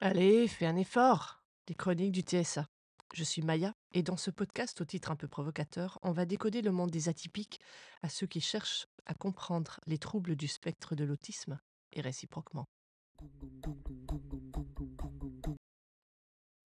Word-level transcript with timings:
Allez, 0.00 0.46
fais 0.46 0.66
un 0.66 0.76
effort. 0.76 1.42
Les 1.68 1.74
chroniques 1.74 2.12
du 2.12 2.20
TSA. 2.20 2.68
Je 3.14 3.24
suis 3.24 3.42
Maya 3.42 3.72
et 3.92 4.04
dans 4.04 4.16
ce 4.16 4.30
podcast 4.30 4.80
au 4.80 4.84
titre 4.84 5.10
un 5.10 5.16
peu 5.16 5.26
provocateur, 5.26 5.98
on 6.02 6.12
va 6.12 6.24
décoder 6.24 6.62
le 6.62 6.70
monde 6.70 6.92
des 6.92 7.08
atypiques 7.08 7.58
à 8.02 8.08
ceux 8.08 8.28
qui 8.28 8.40
cherchent 8.40 8.86
à 9.06 9.14
comprendre 9.14 9.80
les 9.86 9.98
troubles 9.98 10.36
du 10.36 10.46
spectre 10.46 10.94
de 10.94 11.02
l'autisme 11.02 11.58
et 11.92 12.00
réciproquement. 12.00 12.66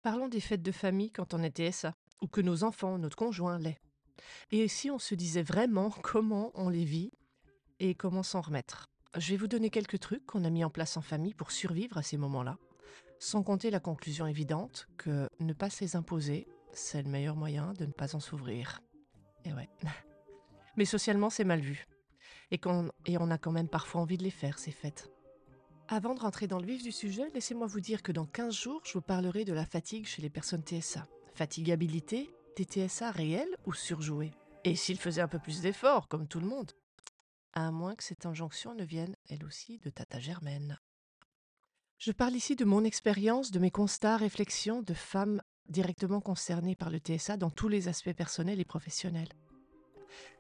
Parlons 0.04 0.28
des 0.28 0.40
fêtes 0.40 0.62
de 0.62 0.72
famille 0.72 1.12
quand 1.12 1.34
on 1.34 1.42
est 1.42 1.58
TSA 1.58 1.96
ou 2.22 2.28
que 2.28 2.42
nos 2.42 2.64
enfants, 2.64 3.00
notre 3.00 3.18
conjoint 3.18 3.58
l'est. 3.58 3.82
Et 4.52 4.68
si 4.68 4.92
on 4.92 5.00
se 5.00 5.16
disait 5.16 5.42
vraiment 5.42 5.90
comment 6.04 6.52
on 6.54 6.70
les 6.70 6.86
vit 6.86 7.12
et 7.80 7.96
comment 7.96 8.22
s'en 8.22 8.42
remettre? 8.42 8.86
Je 9.18 9.32
vais 9.32 9.38
vous 9.38 9.48
donner 9.48 9.72
quelques 9.72 10.00
trucs 10.00 10.28
qu'on 10.28 10.44
a 10.44 10.52
mis 10.52 10.64
en 10.64 10.70
place 10.70 10.96
en 10.96 11.02
famille 11.02 11.34
pour 11.34 11.52
survivre 11.52 11.98
à 11.98 12.04
ces 12.04 12.18
moments-là 12.18 12.60
sans 13.26 13.42
compter 13.42 13.72
la 13.72 13.80
conclusion 13.80 14.28
évidente 14.28 14.88
que 14.98 15.28
ne 15.40 15.54
pas 15.54 15.70
les 15.82 15.96
imposer, 15.96 16.48
c'est 16.74 17.02
le 17.02 17.10
meilleur 17.10 17.36
moyen 17.36 17.74
de 17.74 17.88
ne 17.88 17.92
pas 17.92 18.16
en 18.16 18.20
s'ouvrir. 18.20 18.82
Et 19.46 19.54
ouais. 19.54 19.68
Mais 20.78 20.86
socialement, 20.86 21.32
c'est 21.32 21.44
mal 21.44 21.60
vu. 21.60 21.88
Et, 22.52 22.62
et 23.08 23.18
on 23.18 23.32
a 23.32 23.38
quand 23.40 23.52
même 23.52 23.68
parfois 23.68 24.02
envie 24.02 24.18
de 24.18 24.24
les 24.24 24.30
faire, 24.30 24.60
ces 24.60 24.70
fêtes. 24.70 25.10
Avant 25.88 26.14
de 26.14 26.20
rentrer 26.20 26.46
dans 26.46 26.60
le 26.60 26.68
vif 26.68 26.84
du 26.84 26.92
sujet, 26.92 27.28
laissez-moi 27.34 27.66
vous 27.66 27.80
dire 27.80 28.04
que 28.04 28.12
dans 28.12 28.28
15 28.28 28.54
jours, 28.54 28.82
je 28.86 28.94
vous 28.94 29.02
parlerai 29.02 29.44
de 29.44 29.54
la 29.54 29.66
fatigue 29.66 30.06
chez 30.06 30.22
les 30.22 30.30
personnes 30.30 30.64
TSA. 30.64 31.08
Fatigabilité, 31.34 32.30
des 32.58 32.66
TSA 32.66 33.10
réels 33.10 33.58
ou 33.66 33.74
surjoués? 33.74 34.34
Et 34.66 34.76
s'ils 34.76 35.00
faisaient 35.00 35.22
un 35.22 35.28
peu 35.28 35.40
plus 35.40 35.62
d'efforts, 35.62 36.08
comme 36.10 36.28
tout 36.28 36.40
le 36.40 36.48
monde? 36.48 36.74
À 37.54 37.72
moins 37.72 37.96
que 37.96 38.04
cette 38.04 38.28
injonction 38.28 38.76
ne 38.76 38.84
vienne, 38.84 39.16
elle 39.30 39.46
aussi, 39.46 39.80
de 39.80 39.90
Tata 39.90 40.20
Germaine. 40.20 40.78
Je 41.98 42.12
parle 42.12 42.36
ici 42.36 42.56
de 42.56 42.66
mon 42.66 42.84
expérience, 42.84 43.52
de 43.52 43.60
mes 43.60 43.72
constats, 43.72 44.18
réflexions 44.18 44.82
de 44.82 44.94
femmes 44.94 45.42
directement 45.70 46.20
concernées 46.20 46.76
par 46.76 46.90
le 46.90 47.00
TSA 47.00 47.38
dans 47.38 47.50
tous 47.50 47.70
les 47.70 47.88
aspects 47.88 48.14
personnels 48.14 48.60
et 48.60 48.66
professionnels. 48.66 49.30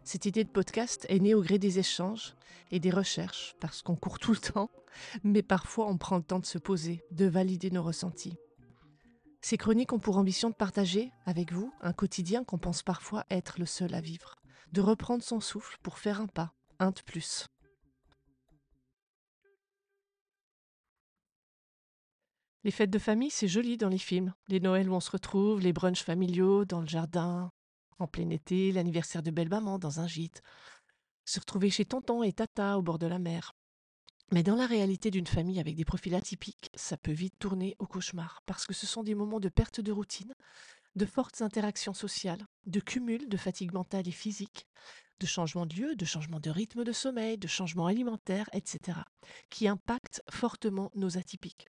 Cette 0.04 0.26
idée 0.26 0.44
de 0.44 0.50
podcast 0.50 1.06
est 1.10 1.20
née 1.20 1.34
au 1.34 1.42
gré 1.42 1.58
des 1.58 1.80
échanges 1.80 2.36
et 2.72 2.80
des 2.80 2.92
recherches, 2.92 3.56
parce 3.60 3.82
qu'on 3.82 3.96
court 3.96 4.20
tout 4.20 4.32
le 4.32 4.38
temps, 4.38 4.70
mais 5.24 5.44
parfois 5.44 5.88
on 5.88 5.98
prend 5.98 6.18
le 6.18 6.24
temps 6.24 6.40
de 6.40 6.46
se 6.46 6.58
poser, 6.58 7.04
de 7.12 7.26
valider 7.26 7.72
nos 7.72 7.84
ressentis. 7.84 8.38
Ces 9.42 9.58
chroniques 9.58 9.94
ont 9.94 10.00
pour 10.00 10.18
ambition 10.18 10.50
de 10.50 10.56
partager 10.56 11.12
avec 11.26 11.54
vous 11.54 11.74
un 11.82 11.94
quotidien 11.94 12.44
qu'on 12.44 12.58
pense 12.58 12.84
parfois 12.84 13.26
être 13.30 13.60
le 13.60 13.66
seul 13.66 13.94
à 13.96 14.02
vivre, 14.02 14.36
de 14.74 14.82
reprendre 14.82 15.24
son 15.24 15.40
souffle 15.40 15.78
pour 15.82 16.00
faire 16.00 16.20
un 16.20 16.28
pas, 16.28 16.54
un 16.80 16.92
de 16.92 17.02
plus. 17.02 17.48
Les 22.66 22.72
fêtes 22.72 22.90
de 22.90 22.98
famille, 22.98 23.30
c'est 23.30 23.48
joli 23.48 23.78
dans 23.78 23.90
les 23.90 24.00
films. 24.00 24.34
Les 24.48 24.60
Noëls 24.60 24.90
où 24.90 24.96
on 24.96 25.00
se 25.00 25.12
retrouve, 25.12 25.62
les 25.62 25.72
brunchs 25.72 26.02
familiaux 26.02 26.66
dans 26.66 26.82
le 26.82 26.88
jardin, 26.88 27.52
en 28.00 28.08
plein 28.08 28.32
été, 28.32 28.72
l'anniversaire 28.72 29.22
de 29.22 29.30
belle-maman 29.30 29.78
dans 29.78 30.00
un 30.00 30.08
gîte. 30.08 30.42
Se 31.26 31.40
retrouver 31.40 31.70
chez 31.70 31.86
tonton 31.86 32.24
et 32.24 32.34
tata 32.34 32.80
au 32.80 32.82
bord 32.82 32.98
de 32.98 33.06
la 33.06 33.20
mer. 33.20 33.54
Mais 34.32 34.42
dans 34.42 34.56
la 34.56 34.66
réalité 34.66 35.12
d'une 35.12 35.28
famille 35.28 35.60
avec 35.60 35.76
des 35.76 35.86
profils 35.86 36.16
atypiques, 36.16 36.72
ça 36.74 36.98
peut 36.98 37.12
vite 37.12 37.38
tourner 37.38 37.76
au 37.78 37.86
cauchemar, 37.86 38.42
parce 38.48 38.66
que 38.66 38.74
ce 38.74 38.88
sont 38.88 39.04
des 39.04 39.14
moments 39.14 39.40
de 39.40 39.50
perte 39.50 39.80
de 39.80 39.92
routine, 39.92 40.34
de 40.96 41.06
fortes 41.06 41.44
interactions 41.44 41.94
sociales, 41.94 42.48
de 42.66 42.80
cumul 42.80 43.30
de 43.30 43.38
fatigue 43.38 43.74
mentale 43.74 44.08
et 44.08 44.12
physique, 44.12 44.66
de 45.20 45.28
changement 45.28 45.68
de 45.68 45.76
lieu, 45.76 45.96
de 45.96 46.06
changement 46.06 46.40
de 46.40 46.50
rythme 46.50 46.84
de 46.84 46.94
sommeil, 46.94 47.38
de 47.38 47.48
changement 47.48 47.86
alimentaire, 47.86 48.50
etc., 48.54 49.02
qui 49.52 49.68
impactent 49.68 50.24
fortement 50.32 50.90
nos 50.96 51.20
atypiques. 51.20 51.68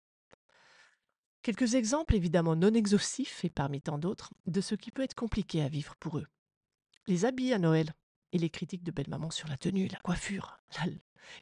Quelques 1.47 1.75
exemples 1.75 2.13
évidemment 2.13 2.57
non 2.57 2.73
exhaustifs 2.73 3.45
et 3.45 3.49
parmi 3.49 3.79
tant 3.79 3.97
d'autres 3.97 4.33
de 4.47 4.59
ce 4.59 4.75
qui 4.75 4.91
peut 4.91 5.03
être 5.03 5.15
compliqué 5.15 5.61
à 5.61 5.69
vivre 5.69 5.95
pour 5.95 6.17
eux. 6.17 6.27
Les 7.05 7.23
habits 7.23 7.53
à 7.53 7.57
Noël 7.57 7.93
et 8.33 8.37
les 8.37 8.49
critiques 8.49 8.83
de 8.83 8.91
belle-maman 8.91 9.31
sur 9.31 9.47
la 9.47 9.55
tenue, 9.55 9.87
la 9.87 9.99
coiffure, 9.99 10.59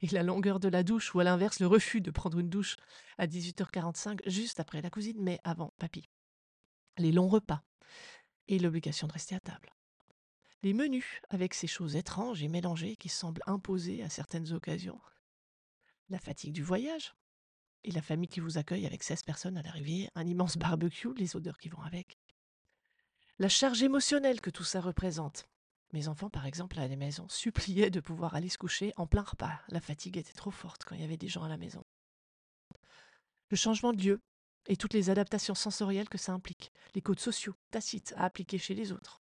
et 0.04 0.08
la 0.12 0.22
longueur 0.22 0.60
de 0.60 0.68
la 0.68 0.84
douche 0.84 1.16
ou 1.16 1.22
à 1.22 1.24
l'inverse 1.24 1.60
le 1.60 1.66
refus 1.66 2.02
de 2.02 2.12
prendre 2.12 2.38
une 2.38 2.52
douche 2.52 2.78
à 3.18 3.26
18h45 3.26 4.20
juste 4.30 4.60
après 4.60 4.80
la 4.84 4.92
cousine 4.92 5.18
mais 5.20 5.40
avant 5.44 5.74
papy. 5.80 6.08
Les 7.00 7.12
longs 7.12 7.28
repas 7.28 7.64
et 8.48 8.60
l'obligation 8.60 9.08
de 9.08 9.14
rester 9.14 9.34
à 9.34 9.40
table. 9.40 9.74
Les 10.62 10.76
menus 10.76 11.20
avec 11.32 11.56
ces 11.56 11.66
choses 11.66 11.96
étranges 11.96 12.44
et 12.44 12.48
mélangées 12.48 12.96
qui 12.96 13.10
semblent 13.10 13.42
imposer 13.48 14.04
à 14.04 14.10
certaines 14.10 14.54
occasions. 14.54 15.02
La 16.10 16.20
fatigue 16.20 16.54
du 16.54 16.62
voyage, 16.62 17.16
et 17.86 17.92
la 17.92 18.02
famille 18.02 18.28
qui 18.28 18.40
vous 18.40 18.58
accueille 18.58 18.86
avec 18.86 19.04
16 19.04 19.24
personnes 19.24 19.58
à 19.58 19.62
l'arrivée, 19.62 20.10
un 20.16 20.26
immense 20.26 20.58
barbecue, 20.58 21.14
les 21.16 21.36
odeurs 21.36 21.58
qui 21.58 21.70
vont 21.70 21.82
avec. 21.82 22.18
La 23.38 23.50
charge 23.50 23.84
émotionnelle 23.84 24.42
que 24.42 24.50
tout 24.50 24.64
ça 24.64 24.82
représente. 24.82 25.46
Mes 25.94 26.08
enfants, 26.08 26.30
par 26.30 26.46
exemple, 26.46 26.80
à 26.80 26.88
la 26.88 26.96
maison, 26.96 27.28
suppliaient 27.30 27.92
de 27.92 28.00
pouvoir 28.00 28.36
aller 28.36 28.50
se 28.50 28.58
coucher 28.58 28.94
en 28.98 29.08
plein 29.08 29.22
repas. 29.22 29.62
La 29.70 29.82
fatigue 29.82 30.18
était 30.18 30.34
trop 30.34 30.52
forte 30.52 30.84
quand 30.84 30.96
il 30.96 31.02
y 31.02 31.06
avait 31.06 31.18
des 31.18 31.28
gens 31.28 31.44
à 31.44 31.50
la 31.50 31.58
maison. 31.58 31.86
Le 33.50 33.58
changement 33.58 33.94
de 33.94 34.02
lieu 34.02 34.22
et 34.68 34.78
toutes 34.78 34.94
les 34.94 35.12
adaptations 35.12 35.54
sensorielles 35.54 36.10
que 36.10 36.18
ça 36.18 36.34
implique, 36.34 36.72
les 36.96 37.02
codes 37.02 37.20
sociaux, 37.20 37.54
tacites 37.70 38.14
à 38.18 38.26
appliquer 38.26 38.58
chez 38.58 38.74
les 38.74 38.92
autres. 38.92 39.22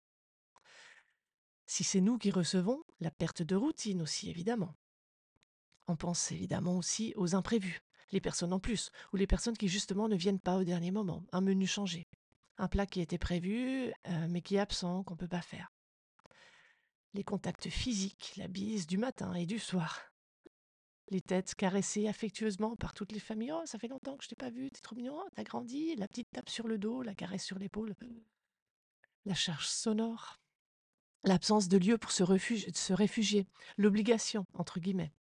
Si 1.66 1.84
c'est 1.84 2.00
nous 2.00 2.18
qui 2.18 2.32
recevons, 2.32 2.82
la 3.02 3.12
perte 3.12 3.42
de 3.42 3.56
routine 3.56 4.02
aussi, 4.02 4.30
évidemment. 4.30 4.76
On 5.88 5.98
pense 5.98 6.32
évidemment 6.32 6.78
aussi 6.78 7.14
aux 7.18 7.36
imprévus, 7.36 7.82
les 8.14 8.22
personnes 8.22 8.54
en 8.54 8.60
plus, 8.60 8.92
ou 9.12 9.18
les 9.18 9.28
personnes 9.28 9.58
qui 9.58 9.68
justement 9.68 10.08
ne 10.08 10.16
viennent 10.16 10.40
pas 10.40 10.58
au 10.58 10.64
dernier 10.64 10.92
moment, 10.92 11.26
un 11.32 11.42
menu 11.42 11.68
changé, 11.68 12.08
un 12.58 12.68
plat 12.68 12.86
qui 12.86 13.02
était 13.02 13.18
prévu 13.18 13.92
euh, 14.08 14.28
mais 14.30 14.42
qui 14.42 14.56
est 14.56 14.60
absent, 14.60 15.04
qu'on 15.04 15.16
ne 15.16 15.20
peut 15.20 15.28
pas 15.28 15.42
faire. 15.42 15.72
Les 17.14 17.24
contacts 17.24 17.70
physiques, 17.70 18.34
la 18.38 18.48
bise 18.48 18.88
du 18.88 18.98
matin 18.98 19.34
et 19.34 19.46
du 19.46 19.60
soir. 19.60 20.00
Les 21.10 21.22
têtes 21.22 21.54
caressées 21.54 22.08
affectueusement 22.08 22.76
par 22.76 22.94
toutes 22.94 23.12
les 23.12 23.20
familles. 23.20 23.52
Oh, 23.52 23.62
ça 23.66 23.78
fait 23.78 23.88
longtemps 23.88 24.18
que 24.18 24.24
je 24.24 24.30
t'ai 24.30 24.36
pas 24.36 24.50
vu, 24.50 24.72
t'es 24.72 24.82
trop 24.82 24.96
mignon, 24.96 25.16
oh, 25.18 25.30
t'as 25.36 25.44
grandi. 25.44 25.96
La 25.96 26.08
petite 26.08 26.32
tape 26.32 26.50
sur 26.50 26.68
le 26.68 26.78
dos, 26.78 27.02
la 27.04 27.14
caresse 27.14 27.44
sur 27.44 27.60
l'épaule. 27.60 27.96
La 29.26 29.36
charge 29.36 29.68
sonore. 29.68 30.40
L'absence 31.24 31.68
de 31.68 31.78
lieu 31.78 31.98
pour 31.98 32.12
se, 32.12 32.24
se 32.74 32.94
réfugier. 32.94 33.48
L'obligation, 33.78 34.46
entre 34.54 34.80
guillemets. 34.80 35.14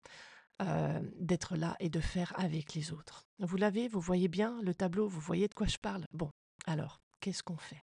Euh, 0.60 1.00
d'être 1.18 1.56
là 1.56 1.76
et 1.80 1.88
de 1.88 1.98
faire 1.98 2.32
avec 2.38 2.74
les 2.74 2.92
autres. 2.92 3.26
Vous 3.40 3.56
l'avez, 3.56 3.88
vous 3.88 4.00
voyez 4.00 4.28
bien 4.28 4.60
le 4.62 4.74
tableau, 4.74 5.08
vous 5.08 5.18
voyez 5.18 5.48
de 5.48 5.54
quoi 5.54 5.66
je 5.66 5.78
parle. 5.78 6.04
Bon, 6.12 6.30
alors, 6.66 7.00
qu'est-ce 7.20 7.42
qu'on 7.42 7.56
fait? 7.56 7.82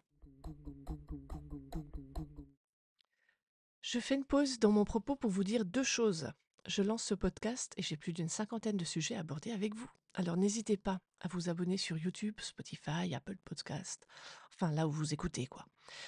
Je 3.82 4.00
fais 4.00 4.16
une 4.16 4.24
pause 4.24 4.60
dans 4.60 4.72
mon 4.72 4.86
propos 4.86 5.16
pour 5.16 5.30
vous 5.30 5.44
dire 5.44 5.66
deux 5.66 5.84
choses. 5.84 6.32
Je 6.66 6.84
lance 6.84 7.04
ce 7.04 7.14
podcast 7.14 7.74
et 7.78 7.82
j'ai 7.82 7.98
plus 7.98 8.14
d'une 8.14 8.30
cinquantaine 8.30 8.78
de 8.78 8.86
sujets 8.86 9.16
à 9.16 9.22
aborder 9.22 9.52
avec 9.52 9.76
vous. 9.76 9.90
Alors 10.14 10.38
n'hésitez 10.38 10.78
pas 10.78 11.00
à 11.22 11.28
vous 11.28 11.50
abonner 11.50 11.78
sur 11.78 11.98
YouTube, 11.98 12.40
Spotify, 12.40 13.14
Apple 13.14 13.38
Podcast, 13.44 14.06
enfin 14.54 14.72
là 14.72 14.88
où 14.88 14.92
vous 14.92 15.14
écoutez 15.14 15.48
quoi, 15.48 15.66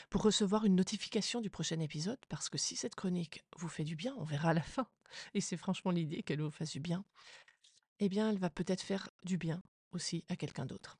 pour 0.09 0.21
recevoir 0.21 0.65
une 0.65 0.75
notification 0.75 1.41
du 1.41 1.49
prochain 1.49 1.79
épisode, 1.79 2.19
parce 2.29 2.49
que 2.49 2.57
si 2.57 2.75
cette 2.75 2.95
chronique 2.95 3.43
vous 3.57 3.69
fait 3.69 3.83
du 3.83 3.95
bien, 3.95 4.15
on 4.17 4.23
verra 4.23 4.49
à 4.49 4.53
la 4.53 4.61
fin, 4.61 4.87
et 5.33 5.41
c'est 5.41 5.57
franchement 5.57 5.91
l'idée 5.91 6.23
qu'elle 6.23 6.41
vous 6.41 6.51
fasse 6.51 6.71
du 6.71 6.79
bien, 6.79 7.05
eh 7.99 8.09
bien 8.09 8.29
elle 8.29 8.39
va 8.39 8.49
peut-être 8.49 8.81
faire 8.81 9.09
du 9.23 9.37
bien 9.37 9.61
aussi 9.91 10.25
à 10.29 10.35
quelqu'un 10.35 10.65
d'autre. 10.65 10.97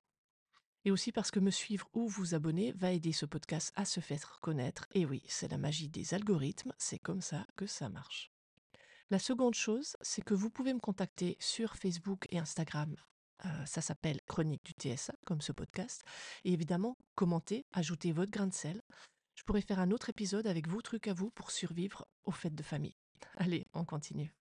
Et 0.85 0.91
aussi 0.91 1.11
parce 1.11 1.29
que 1.29 1.39
me 1.39 1.51
suivre 1.51 1.89
ou 1.93 2.07
vous 2.07 2.33
abonner 2.33 2.71
va 2.71 2.91
aider 2.91 3.11
ce 3.11 3.25
podcast 3.25 3.71
à 3.75 3.85
se 3.85 3.99
faire 3.99 4.39
connaître. 4.41 4.87
Et 4.93 5.05
oui, 5.05 5.21
c'est 5.27 5.51
la 5.51 5.59
magie 5.59 5.89
des 5.89 6.15
algorithmes, 6.15 6.73
c'est 6.79 6.97
comme 6.97 7.21
ça 7.21 7.45
que 7.55 7.67
ça 7.67 7.87
marche. 7.87 8.30
La 9.11 9.19
seconde 9.19 9.55
chose, 9.55 9.97
c'est 9.99 10.23
que 10.23 10.33
vous 10.33 10.49
pouvez 10.49 10.73
me 10.73 10.79
contacter 10.79 11.35
sur 11.37 11.75
Facebook 11.75 12.27
et 12.29 12.39
Instagram. 12.39 12.95
Euh, 13.43 13.65
ça 13.65 13.81
s'appelle 13.81 14.21
Chronique 14.25 14.63
du 14.63 14.71
TSA, 14.71 15.11
comme 15.25 15.41
ce 15.41 15.51
podcast. 15.51 16.05
Et 16.45 16.53
évidemment, 16.53 16.95
commentez, 17.15 17.65
ajoutez 17.73 18.13
votre 18.13 18.31
grain 18.31 18.47
de 18.47 18.53
sel. 18.53 18.81
Je 19.35 19.43
pourrais 19.43 19.59
faire 19.59 19.79
un 19.79 19.91
autre 19.91 20.07
épisode 20.07 20.47
avec 20.47 20.69
vos 20.69 20.81
trucs 20.81 21.09
à 21.09 21.13
vous 21.13 21.29
pour 21.29 21.51
survivre 21.51 22.07
aux 22.23 22.31
fêtes 22.31 22.55
de 22.55 22.63
famille. 22.63 22.95
Allez, 23.35 23.65
on 23.73 23.83
continue. 23.83 24.33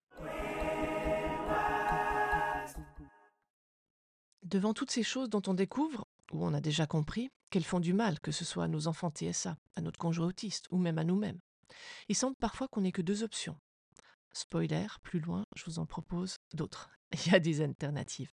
Devant 4.45 4.73
toutes 4.73 4.93
ces 4.93 5.03
choses 5.03 5.31
dont 5.31 5.43
on 5.49 5.55
découvre, 5.55 6.07
ou 6.31 6.47
on 6.47 6.55
a 6.55 6.61
déjà 6.61 6.87
compris, 6.87 7.29
qu'elles 7.51 7.65
font 7.65 7.81
du 7.81 7.93
mal, 7.93 8.21
que 8.21 8.31
ce 8.31 8.45
soit 8.45 8.63
à 8.63 8.69
nos 8.69 8.87
enfants 8.87 9.11
TSA, 9.11 9.57
à 9.75 9.81
notre 9.81 9.99
conjoint 9.99 10.29
autiste, 10.29 10.67
ou 10.71 10.79
même 10.79 10.99
à 10.99 11.03
nous-mêmes, 11.03 11.41
il 12.09 12.15
semble 12.15 12.37
parfois 12.37 12.69
qu'on 12.69 12.83
n'ait 12.83 12.93
que 12.93 13.03
deux 13.03 13.25
options. 13.25 13.57
Spoiler, 14.33 14.87
plus 15.03 15.21
loin, 15.21 15.47
je 15.57 15.65
vous 15.65 15.79
en 15.79 15.87
propose 15.87 16.39
d'autres. 16.55 16.91
Il 17.27 17.33
y 17.33 17.35
a 17.35 17.41
des 17.41 17.61
alternatives. 17.61 18.33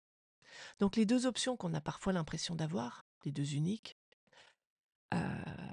Donc 0.79 0.97
les 0.97 1.07
deux 1.07 1.27
options 1.27 1.57
qu'on 1.57 1.75
a 1.75 1.81
parfois 1.81 2.13
l'impression 2.13 2.55
d'avoir, 2.55 3.05
les 3.25 3.33
deux 3.33 3.55
uniques, 3.55 3.97
euh, 5.15 5.19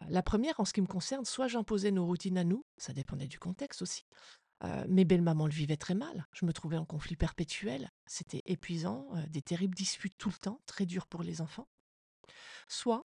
la 0.09 0.21
première, 0.21 0.59
en 0.59 0.65
ce 0.65 0.73
qui 0.73 0.81
me 0.81 0.87
concerne, 0.87 1.25
soit 1.25 1.47
j'imposais 1.47 1.91
nos 1.91 2.05
routines 2.05 2.37
à 2.37 2.43
nous, 2.43 2.65
ça 2.77 2.93
dépendait 2.93 3.27
du 3.27 3.39
contexte 3.39 3.81
aussi. 3.81 4.05
Euh, 4.63 4.85
mes 4.87 5.05
belles-mamans 5.05 5.47
le 5.47 5.53
vivaient 5.53 5.77
très 5.77 5.95
mal. 5.95 6.27
Je 6.31 6.45
me 6.45 6.53
trouvais 6.53 6.77
en 6.77 6.85
conflit 6.85 7.15
perpétuel. 7.15 7.91
C'était 8.05 8.43
épuisant, 8.45 9.07
euh, 9.15 9.25
des 9.27 9.41
terribles 9.41 9.75
disputes 9.75 10.17
tout 10.17 10.29
le 10.29 10.37
temps, 10.37 10.61
très 10.65 10.85
dur 10.85 11.07
pour 11.07 11.23
les 11.23 11.41
enfants. 11.41 11.67
Soit 12.67 13.05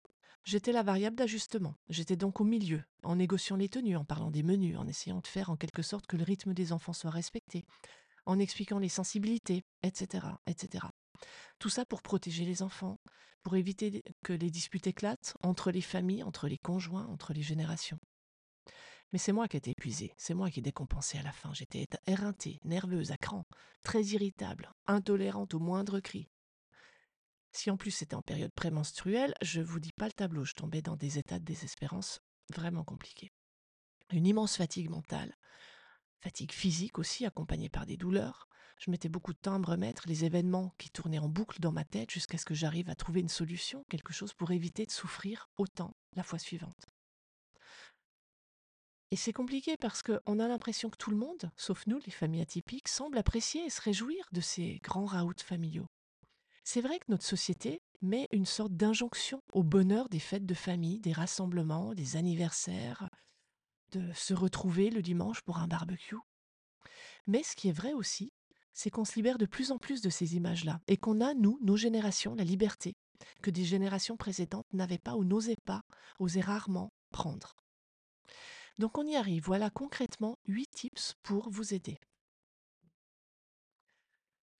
j'étais 0.48 0.72
la 0.72 0.82
variable 0.82 1.16
d'ajustement. 1.16 1.74
J'étais 1.90 2.16
donc 2.16 2.40
au 2.40 2.44
milieu, 2.44 2.82
en 3.02 3.16
négociant 3.16 3.56
les 3.56 3.68
tenues, 3.68 3.96
en 3.96 4.04
parlant 4.04 4.30
des 4.30 4.42
menus, 4.42 4.78
en 4.78 4.86
essayant 4.86 5.20
de 5.20 5.26
faire 5.26 5.50
en 5.50 5.56
quelque 5.56 5.82
sorte 5.82 6.06
que 6.06 6.16
le 6.16 6.24
rythme 6.24 6.54
des 6.54 6.72
enfants 6.72 6.94
soit 6.94 7.10
respecté, 7.10 7.66
en 8.24 8.38
expliquant 8.38 8.78
les 8.78 8.88
sensibilités, 8.88 9.64
etc., 9.82 10.26
etc. 10.46 10.86
Tout 11.58 11.68
ça 11.68 11.84
pour 11.84 12.02
protéger 12.02 12.44
les 12.44 12.62
enfants, 12.62 12.98
pour 13.42 13.56
éviter 13.56 14.02
que 14.22 14.32
les 14.32 14.50
disputes 14.50 14.86
éclatent 14.86 15.34
entre 15.42 15.70
les 15.70 15.82
familles, 15.82 16.22
entre 16.22 16.48
les 16.48 16.58
conjoints, 16.58 17.06
entre 17.06 17.32
les 17.34 17.42
générations. 17.42 17.98
Mais 19.12 19.18
c'est 19.18 19.32
moi 19.32 19.48
qui 19.48 19.56
étais 19.56 19.70
épuisée, 19.70 20.12
c'est 20.16 20.34
moi 20.34 20.50
qui 20.50 20.62
décompensais 20.62 21.18
à 21.18 21.22
la 21.22 21.32
fin. 21.32 21.52
J'étais 21.54 21.86
éreintée, 22.06 22.58
nerveuse, 22.64 23.10
à 23.10 23.16
cran, 23.16 23.46
très 23.82 24.02
irritable, 24.02 24.72
intolérante 24.86 25.54
au 25.54 25.58
moindre 25.58 26.00
cri. 26.00 26.28
Si 27.52 27.70
en 27.70 27.76
plus 27.76 27.90
c'était 27.90 28.14
en 28.14 28.22
période 28.22 28.52
prémenstruelle, 28.52 29.34
je 29.42 29.60
vous 29.60 29.80
dis 29.80 29.92
pas 29.92 30.06
le 30.06 30.12
tableau, 30.12 30.44
je 30.44 30.54
tombais 30.54 30.82
dans 30.82 30.96
des 30.96 31.18
états 31.18 31.38
de 31.38 31.44
désespérance 31.44 32.20
vraiment 32.54 32.84
compliqués. 32.84 33.32
Une 34.10 34.26
immense 34.26 34.56
fatigue 34.56 34.90
mentale, 34.90 35.36
fatigue 36.20 36.52
physique 36.52 36.98
aussi, 36.98 37.26
accompagnée 37.26 37.68
par 37.68 37.86
des 37.86 37.96
douleurs. 37.96 38.48
Je 38.78 38.90
mettais 38.90 39.08
beaucoup 39.08 39.32
de 39.32 39.38
temps 39.38 39.54
à 39.54 39.58
me 39.58 39.66
remettre, 39.66 40.06
les 40.06 40.24
événements 40.24 40.72
qui 40.78 40.90
tournaient 40.90 41.18
en 41.18 41.28
boucle 41.28 41.60
dans 41.60 41.72
ma 41.72 41.84
tête 41.84 42.10
jusqu'à 42.10 42.38
ce 42.38 42.44
que 42.44 42.54
j'arrive 42.54 42.88
à 42.90 42.94
trouver 42.94 43.20
une 43.20 43.28
solution, 43.28 43.84
quelque 43.90 44.12
chose 44.12 44.34
pour 44.34 44.52
éviter 44.52 44.86
de 44.86 44.92
souffrir 44.92 45.50
autant 45.56 45.96
la 46.14 46.22
fois 46.22 46.38
suivante. 46.38 46.86
Et 49.10 49.16
c'est 49.16 49.32
compliqué 49.32 49.76
parce 49.78 50.02
qu'on 50.02 50.38
a 50.38 50.48
l'impression 50.48 50.90
que 50.90 50.96
tout 50.96 51.10
le 51.10 51.16
monde, 51.16 51.50
sauf 51.56 51.86
nous, 51.86 51.98
les 52.04 52.12
familles 52.12 52.42
atypiques, 52.42 52.88
semble 52.88 53.18
apprécier 53.18 53.64
et 53.64 53.70
se 53.70 53.80
réjouir 53.80 54.28
de 54.32 54.40
ces 54.40 54.78
grands 54.82 55.06
raouts 55.06 55.32
familiaux. 55.42 55.88
C'est 56.70 56.82
vrai 56.82 56.98
que 56.98 57.06
notre 57.08 57.24
société 57.24 57.80
met 58.02 58.28
une 58.30 58.44
sorte 58.44 58.74
d'injonction 58.74 59.40
au 59.54 59.62
bonheur 59.62 60.10
des 60.10 60.18
fêtes 60.18 60.44
de 60.44 60.52
famille, 60.52 61.00
des 61.00 61.14
rassemblements, 61.14 61.94
des 61.94 62.16
anniversaires, 62.16 63.08
de 63.92 64.12
se 64.12 64.34
retrouver 64.34 64.90
le 64.90 65.00
dimanche 65.00 65.40
pour 65.40 65.56
un 65.56 65.66
barbecue. 65.66 66.18
Mais 67.26 67.42
ce 67.42 67.56
qui 67.56 67.70
est 67.70 67.72
vrai 67.72 67.94
aussi, 67.94 68.34
c'est 68.74 68.90
qu'on 68.90 69.06
se 69.06 69.14
libère 69.14 69.38
de 69.38 69.46
plus 69.46 69.72
en 69.72 69.78
plus 69.78 70.02
de 70.02 70.10
ces 70.10 70.36
images-là 70.36 70.82
et 70.88 70.98
qu'on 70.98 71.22
a, 71.22 71.32
nous, 71.32 71.58
nos 71.62 71.78
générations, 71.78 72.34
la 72.34 72.44
liberté 72.44 72.92
que 73.40 73.50
des 73.50 73.64
générations 73.64 74.18
précédentes 74.18 74.70
n'avaient 74.74 74.98
pas 74.98 75.16
ou 75.16 75.24
n'osaient 75.24 75.56
pas, 75.64 75.80
osaient 76.18 76.42
rarement 76.42 76.92
prendre. 77.12 77.56
Donc 78.76 78.98
on 78.98 79.06
y 79.06 79.16
arrive. 79.16 79.44
Voilà 79.46 79.70
concrètement 79.70 80.36
8 80.48 80.68
tips 80.70 81.14
pour 81.22 81.48
vous 81.48 81.72
aider. 81.72 81.98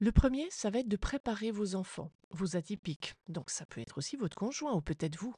Le 0.00 0.12
premier, 0.12 0.48
ça 0.50 0.70
va 0.70 0.78
être 0.78 0.88
de 0.88 0.96
préparer 0.96 1.50
vos 1.50 1.74
enfants, 1.74 2.12
vos 2.30 2.56
atypiques. 2.56 3.14
Donc 3.26 3.50
ça 3.50 3.66
peut 3.66 3.80
être 3.80 3.98
aussi 3.98 4.16
votre 4.16 4.36
conjoint 4.36 4.72
ou 4.74 4.80
peut-être 4.80 5.16
vous. 5.16 5.34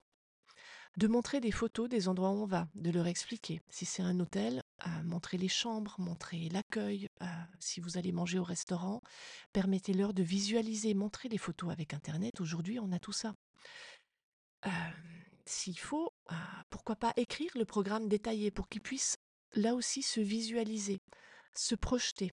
De 0.96 1.06
montrer 1.06 1.40
des 1.40 1.52
photos 1.52 1.88
des 1.88 2.08
endroits 2.08 2.30
où 2.30 2.42
on 2.42 2.46
va, 2.46 2.68
de 2.74 2.90
leur 2.90 3.06
expliquer. 3.06 3.62
Si 3.70 3.86
c'est 3.86 4.02
un 4.02 4.18
hôtel, 4.20 4.62
euh, 4.86 5.02
montrer 5.04 5.38
les 5.38 5.48
chambres, 5.48 5.94
montrer 5.98 6.48
l'accueil. 6.50 7.08
Euh, 7.22 7.26
si 7.58 7.80
vous 7.80 7.96
allez 7.96 8.12
manger 8.12 8.38
au 8.38 8.44
restaurant, 8.44 9.00
permettez-leur 9.52 10.12
de 10.12 10.22
visualiser, 10.22 10.92
montrer 10.92 11.28
les 11.28 11.38
photos 11.38 11.70
avec 11.70 11.94
Internet. 11.94 12.40
Aujourd'hui, 12.40 12.78
on 12.80 12.92
a 12.92 12.98
tout 12.98 13.12
ça. 13.12 13.34
Euh, 14.66 14.70
s'il 15.46 15.78
faut, 15.78 16.12
ah, 16.26 16.64
pourquoi 16.68 16.96
pas 16.96 17.14
écrire 17.16 17.52
le 17.54 17.64
programme 17.64 18.08
détaillé 18.08 18.50
pour 18.50 18.68
qu'ils 18.68 18.82
puissent 18.82 19.16
là 19.54 19.74
aussi 19.74 20.02
se 20.02 20.20
visualiser, 20.20 21.00
se 21.54 21.74
projeter, 21.74 22.32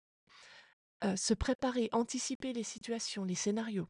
euh, 1.04 1.16
se 1.16 1.34
préparer, 1.34 1.90
anticiper 1.92 2.54
les 2.54 2.64
situations, 2.64 3.24
les 3.24 3.36
scénarios, 3.36 3.88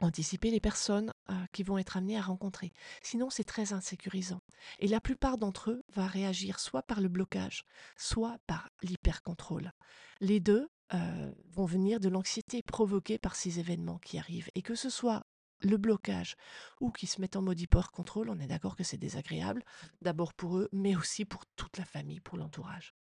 anticiper 0.00 0.50
les 0.50 0.60
personnes 0.60 1.12
euh, 1.30 1.34
qui 1.52 1.62
vont 1.62 1.78
être 1.78 1.96
amenées 1.96 2.18
à 2.18 2.22
rencontrer. 2.22 2.72
Sinon, 3.02 3.30
c'est 3.30 3.44
très 3.44 3.72
insécurisant. 3.72 4.40
Et 4.78 4.88
la 4.88 5.00
plupart 5.00 5.38
d'entre 5.38 5.70
eux 5.70 5.82
vont 5.94 6.06
réagir 6.06 6.58
soit 6.58 6.82
par 6.82 7.00
le 7.00 7.08
blocage, 7.08 7.64
soit 7.96 8.38
par 8.46 8.70
l'hypercontrôle. 8.82 9.72
Les 10.20 10.40
deux 10.40 10.68
euh, 10.94 11.32
vont 11.50 11.66
venir 11.66 12.00
de 12.00 12.08
l'anxiété 12.08 12.62
provoquée 12.62 13.18
par 13.18 13.36
ces 13.36 13.60
événements 13.60 13.98
qui 13.98 14.18
arrivent. 14.18 14.50
Et 14.54 14.62
que 14.62 14.74
ce 14.74 14.90
soit 14.90 15.24
le 15.60 15.76
blocage 15.76 16.36
ou 16.80 16.90
qui 16.90 17.06
se 17.06 17.20
mettent 17.20 17.36
en 17.36 17.42
mode 17.42 17.60
hyper-contrôle, 17.60 18.28
on 18.28 18.40
est 18.40 18.46
d'accord 18.46 18.76
que 18.76 18.84
c'est 18.84 18.98
désagréable, 18.98 19.64
d'abord 20.00 20.34
pour 20.34 20.58
eux, 20.58 20.68
mais 20.72 20.96
aussi 20.96 21.24
pour 21.24 21.46
toute 21.56 21.78
la 21.78 21.84
famille, 21.84 22.20
pour 22.20 22.36
l'entourage. 22.36 22.94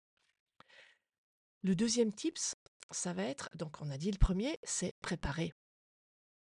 Le 1.64 1.76
deuxième 1.76 2.14
tips, 2.14 2.56
ça 2.92 3.14
va 3.14 3.24
être, 3.24 3.50
donc 3.56 3.82
on 3.82 3.90
a 3.90 3.98
dit 3.98 4.12
le 4.12 4.18
premier, 4.18 4.58
c'est 4.64 4.94
préparer 5.02 5.54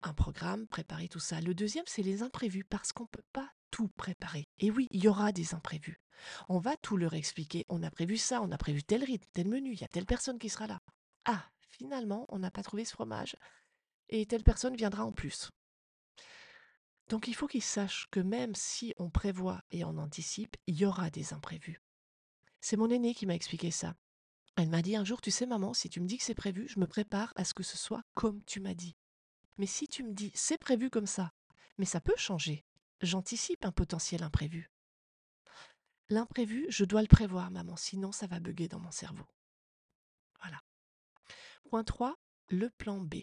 un 0.02 0.12
programme, 0.12 0.66
préparer 0.66 1.08
tout 1.08 1.20
ça. 1.20 1.40
Le 1.40 1.54
deuxième, 1.54 1.84
c'est 1.86 2.02
les 2.02 2.22
imprévus, 2.22 2.64
parce 2.64 2.92
qu'on 2.92 3.04
ne 3.04 3.08
peut 3.08 3.24
pas 3.32 3.50
tout 3.70 3.88
préparer. 3.88 4.46
Et 4.58 4.70
oui, 4.70 4.86
il 4.90 5.02
y 5.02 5.08
aura 5.08 5.32
des 5.32 5.54
imprévus. 5.54 6.00
On 6.48 6.58
va 6.58 6.76
tout 6.76 6.96
leur 6.96 7.14
expliquer. 7.14 7.64
On 7.68 7.82
a 7.82 7.90
prévu 7.90 8.16
ça, 8.16 8.42
on 8.42 8.52
a 8.52 8.58
prévu 8.58 8.82
tel 8.82 9.02
rythme, 9.02 9.28
tel 9.32 9.48
menu, 9.48 9.72
il 9.72 9.80
y 9.80 9.84
a 9.84 9.88
telle 9.88 10.06
personne 10.06 10.38
qui 10.38 10.48
sera 10.48 10.66
là. 10.66 10.80
Ah, 11.24 11.50
finalement, 11.70 12.26
on 12.28 12.38
n'a 12.38 12.50
pas 12.50 12.62
trouvé 12.62 12.84
ce 12.84 12.92
fromage. 12.92 13.36
Et 14.10 14.26
telle 14.26 14.44
personne 14.44 14.76
viendra 14.76 15.04
en 15.04 15.12
plus. 15.12 15.50
Donc 17.08 17.28
il 17.28 17.34
faut 17.34 17.46
qu'ils 17.48 17.62
sachent 17.62 18.06
que 18.10 18.20
même 18.20 18.54
si 18.54 18.94
on 18.98 19.10
prévoit 19.10 19.62
et 19.70 19.84
on 19.84 19.98
anticipe, 19.98 20.56
il 20.66 20.76
y 20.76 20.86
aura 20.86 21.10
des 21.10 21.32
imprévus. 21.32 21.82
C'est 22.60 22.76
mon 22.76 22.90
aînée 22.90 23.14
qui 23.14 23.26
m'a 23.26 23.34
expliqué 23.34 23.70
ça. 23.70 23.94
Elle 24.56 24.68
m'a 24.68 24.82
dit 24.82 24.96
un 24.96 25.04
jour, 25.04 25.20
tu 25.20 25.30
sais 25.30 25.46
maman, 25.46 25.74
si 25.74 25.88
tu 25.88 26.00
me 26.00 26.06
dis 26.06 26.18
que 26.18 26.24
c'est 26.24 26.34
prévu, 26.34 26.68
je 26.68 26.78
me 26.78 26.86
prépare 26.86 27.32
à 27.36 27.44
ce 27.44 27.54
que 27.54 27.62
ce 27.62 27.76
soit 27.76 28.02
comme 28.14 28.42
tu 28.44 28.60
m'as 28.60 28.74
dit. 28.74 28.96
Mais 29.58 29.66
si 29.66 29.88
tu 29.88 30.02
me 30.02 30.12
dis 30.12 30.30
c'est 30.34 30.58
prévu 30.58 30.90
comme 30.90 31.06
ça, 31.06 31.32
mais 31.78 31.84
ça 31.84 32.00
peut 32.00 32.16
changer, 32.16 32.64
j'anticipe 33.00 33.64
un 33.64 33.72
potentiel 33.72 34.22
imprévu. 34.22 34.70
L'imprévu, 36.08 36.66
je 36.68 36.84
dois 36.84 37.02
le 37.02 37.08
prévoir, 37.08 37.50
maman, 37.50 37.76
sinon 37.76 38.12
ça 38.12 38.26
va 38.26 38.40
bugger 38.40 38.68
dans 38.68 38.80
mon 38.80 38.90
cerveau. 38.90 39.24
Voilà. 40.40 40.60
Point 41.70 41.84
3, 41.84 42.14
le 42.50 42.70
plan 42.70 43.00
B 43.00 43.14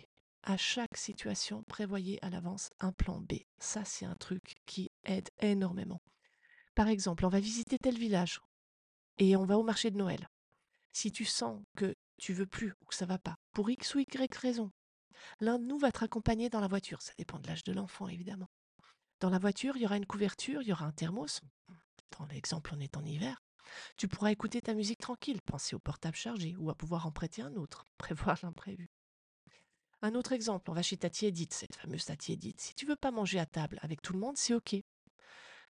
à 0.44 0.58
chaque 0.58 0.98
situation, 0.98 1.64
prévoyez 1.64 2.24
à 2.24 2.30
l'avance 2.30 2.72
un 2.80 2.92
plan 2.92 3.20
B. 3.22 3.34
Ça, 3.60 3.86
c'est 3.86 4.06
un 4.06 4.16
truc 4.16 4.56
qui 4.66 4.92
aide 5.04 5.30
énormément. 5.40 6.02
Par 6.76 6.88
exemple, 6.88 7.26
on 7.26 7.30
va 7.30 7.40
visiter 7.40 7.78
tel 7.78 7.98
village 7.98 8.42
et 9.18 9.36
on 9.36 9.46
va 9.46 9.58
au 9.58 9.64
marché 9.64 9.92
de 9.92 9.98
Noël. 9.98 10.30
Si 10.92 11.12
tu 11.12 11.26
sens 11.26 11.62
que 11.76 11.96
tu 12.18 12.34
veux 12.34 12.46
plus 12.46 12.74
ou 12.82 12.86
que 12.86 12.96
ça 12.96 13.06
va 13.06 13.18
pas, 13.18 13.38
pour 13.54 13.70
X 13.70 13.96
ou 13.96 14.00
Y 14.00 14.36
raison, 14.36 14.72
l'un 15.40 15.60
de 15.60 15.66
nous 15.66 15.78
va 15.78 15.92
te 15.92 16.00
raccompagner 16.00 16.50
dans 16.50 16.60
la 16.60 16.68
voiture. 16.68 17.02
Ça 17.02 17.14
dépend 17.18 17.40
de 17.40 17.48
l'âge 17.48 17.64
de 17.64 17.74
l'enfant, 17.74 18.08
évidemment. 18.08 18.50
Dans 19.20 19.30
la 19.30 19.40
voiture, 19.40 19.78
il 19.78 19.84
y 19.84 19.86
aura 19.86 19.98
une 19.98 20.06
couverture, 20.06 20.62
il 20.62 20.68
y 20.68 20.72
aura 20.72 20.86
un 20.86 20.92
thermos. 20.92 21.42
Dans 22.18 22.26
l'exemple, 22.26 22.74
on 22.76 22.80
est 22.80 22.98
en 22.98 23.06
hiver. 23.06 23.44
Tu 23.96 24.08
pourras 24.08 24.32
écouter 24.32 24.62
ta 24.62 24.74
musique 24.74 25.00
tranquille, 25.00 25.42
penser 25.42 25.76
au 25.76 25.80
portable 25.80 26.18
chargé 26.18 26.56
ou 26.58 26.70
à 26.70 26.76
pouvoir 26.76 27.06
en 27.06 27.12
prêter 27.12 27.42
un 27.42 27.56
autre, 27.56 27.86
prévoir 27.98 28.38
l'imprévu. 28.44 28.90
Un 30.02 30.16
autre 30.16 30.32
exemple, 30.32 30.70
on 30.72 30.74
va 30.74 30.82
chez 30.82 30.98
Tati 30.98 31.28
Edith, 31.28 31.54
cette 31.54 31.76
fameuse 31.76 32.06
Tati 32.06 32.34
Edith. 32.34 32.60
Si 32.60 32.74
tu 32.74 32.88
veux 32.88 32.96
pas 32.96 33.12
manger 33.12 33.40
à 33.40 33.46
table 33.46 33.78
avec 33.84 34.02
tout 34.02 34.14
le 34.14 34.20
monde, 34.20 34.36
c'est 34.36 34.56
OK. 34.56 34.76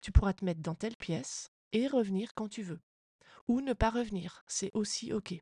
Tu 0.01 0.11
pourras 0.11 0.33
te 0.33 0.45
mettre 0.45 0.61
dans 0.61 0.75
telle 0.75 0.95
pièce 0.95 1.49
et 1.73 1.87
revenir 1.87 2.33
quand 2.35 2.47
tu 2.47 2.61
veux. 2.61 2.79
Ou 3.49 3.59
ne 3.59 3.73
pas 3.73 3.89
revenir, 3.89 4.43
c'est 4.47 4.71
aussi 4.73 5.11
OK. 5.11 5.33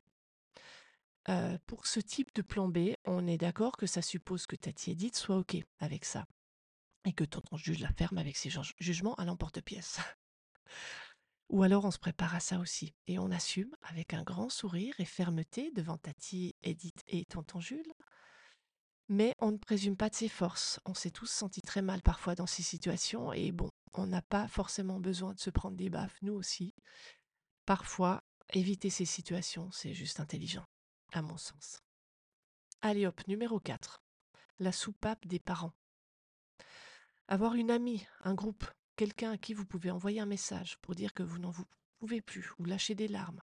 Euh, 1.28 1.58
pour 1.66 1.86
ce 1.86 2.00
type 2.00 2.34
de 2.34 2.42
plan 2.42 2.68
B, 2.68 2.94
on 3.04 3.26
est 3.26 3.38
d'accord 3.38 3.76
que 3.76 3.86
ça 3.86 4.02
suppose 4.02 4.46
que 4.46 4.56
Tati 4.56 4.92
Edith 4.92 5.14
soit 5.14 5.36
OK 5.36 5.56
avec 5.78 6.04
ça. 6.04 6.26
Et 7.04 7.12
que 7.12 7.22
tonton 7.22 7.56
juge 7.56 7.80
la 7.80 7.92
ferme 7.92 8.18
avec 8.18 8.36
ses 8.36 8.50
jugements 8.80 9.14
à 9.14 9.24
l'emporte-pièce. 9.24 10.00
Ou 11.50 11.62
alors 11.62 11.84
on 11.84 11.90
se 11.90 11.98
prépare 11.98 12.34
à 12.34 12.40
ça 12.40 12.58
aussi 12.58 12.94
et 13.06 13.18
on 13.18 13.30
assume 13.30 13.74
avec 13.82 14.12
un 14.12 14.22
grand 14.22 14.50
sourire 14.50 14.94
et 14.98 15.06
fermeté 15.06 15.70
devant 15.70 15.96
Tati, 15.96 16.56
Edith 16.62 17.04
et 17.06 17.24
tonton 17.24 17.60
Jules 17.60 17.94
mais 19.08 19.34
on 19.40 19.52
ne 19.52 19.56
présume 19.56 19.96
pas 19.96 20.10
de 20.10 20.14
ses 20.14 20.28
forces. 20.28 20.80
On 20.84 20.94
s'est 20.94 21.10
tous 21.10 21.30
sentis 21.30 21.62
très 21.62 21.82
mal 21.82 22.02
parfois 22.02 22.34
dans 22.34 22.46
ces 22.46 22.62
situations 22.62 23.32
et 23.32 23.52
bon, 23.52 23.70
on 23.94 24.06
n'a 24.06 24.22
pas 24.22 24.48
forcément 24.48 25.00
besoin 25.00 25.32
de 25.32 25.40
se 25.40 25.50
prendre 25.50 25.76
des 25.76 25.90
baffes, 25.90 26.18
nous 26.22 26.34
aussi. 26.34 26.74
Parfois, 27.68 28.24
éviter 28.54 28.88
ces 28.88 29.04
situations, 29.04 29.70
c'est 29.72 29.92
juste 29.92 30.20
intelligent, 30.20 30.66
à 31.12 31.20
mon 31.20 31.36
sens. 31.36 31.82
Allez 32.80 33.06
hop, 33.06 33.20
numéro 33.28 33.60
4. 33.60 34.02
La 34.58 34.72
soupape 34.72 35.26
des 35.26 35.38
parents. 35.38 35.74
Avoir 37.26 37.56
une 37.56 37.70
amie, 37.70 38.06
un 38.24 38.32
groupe, 38.32 38.64
quelqu'un 38.96 39.32
à 39.32 39.36
qui 39.36 39.52
vous 39.52 39.66
pouvez 39.66 39.90
envoyer 39.90 40.18
un 40.18 40.24
message 40.24 40.78
pour 40.78 40.94
dire 40.94 41.12
que 41.12 41.22
vous 41.22 41.38
n'en 41.38 41.52
pouvez 41.98 42.22
plus 42.22 42.52
ou 42.58 42.64
lâcher 42.64 42.94
des 42.94 43.06
larmes, 43.06 43.42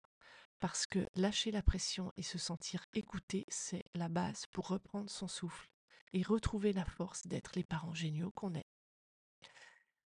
parce 0.60 0.86
que 0.86 1.08
lâcher 1.16 1.52
la 1.52 1.64
pression 1.64 2.12
et 2.18 2.24
se 2.24 2.38
sentir 2.38 2.84
écouté, 2.94 3.46
c'est 3.48 3.86
la 3.96 4.10
base 4.10 4.48
pour 4.48 4.68
reprendre 4.68 5.10
son 5.10 5.30
souffle 5.30 5.70
et 6.12 6.24
retrouver 6.24 6.74
la 6.74 6.84
force 6.84 7.26
d'être 7.26 7.54
les 7.56 7.64
parents 7.64 7.96
géniaux 7.96 8.32
qu'on 8.32 8.54
est. 8.54 8.68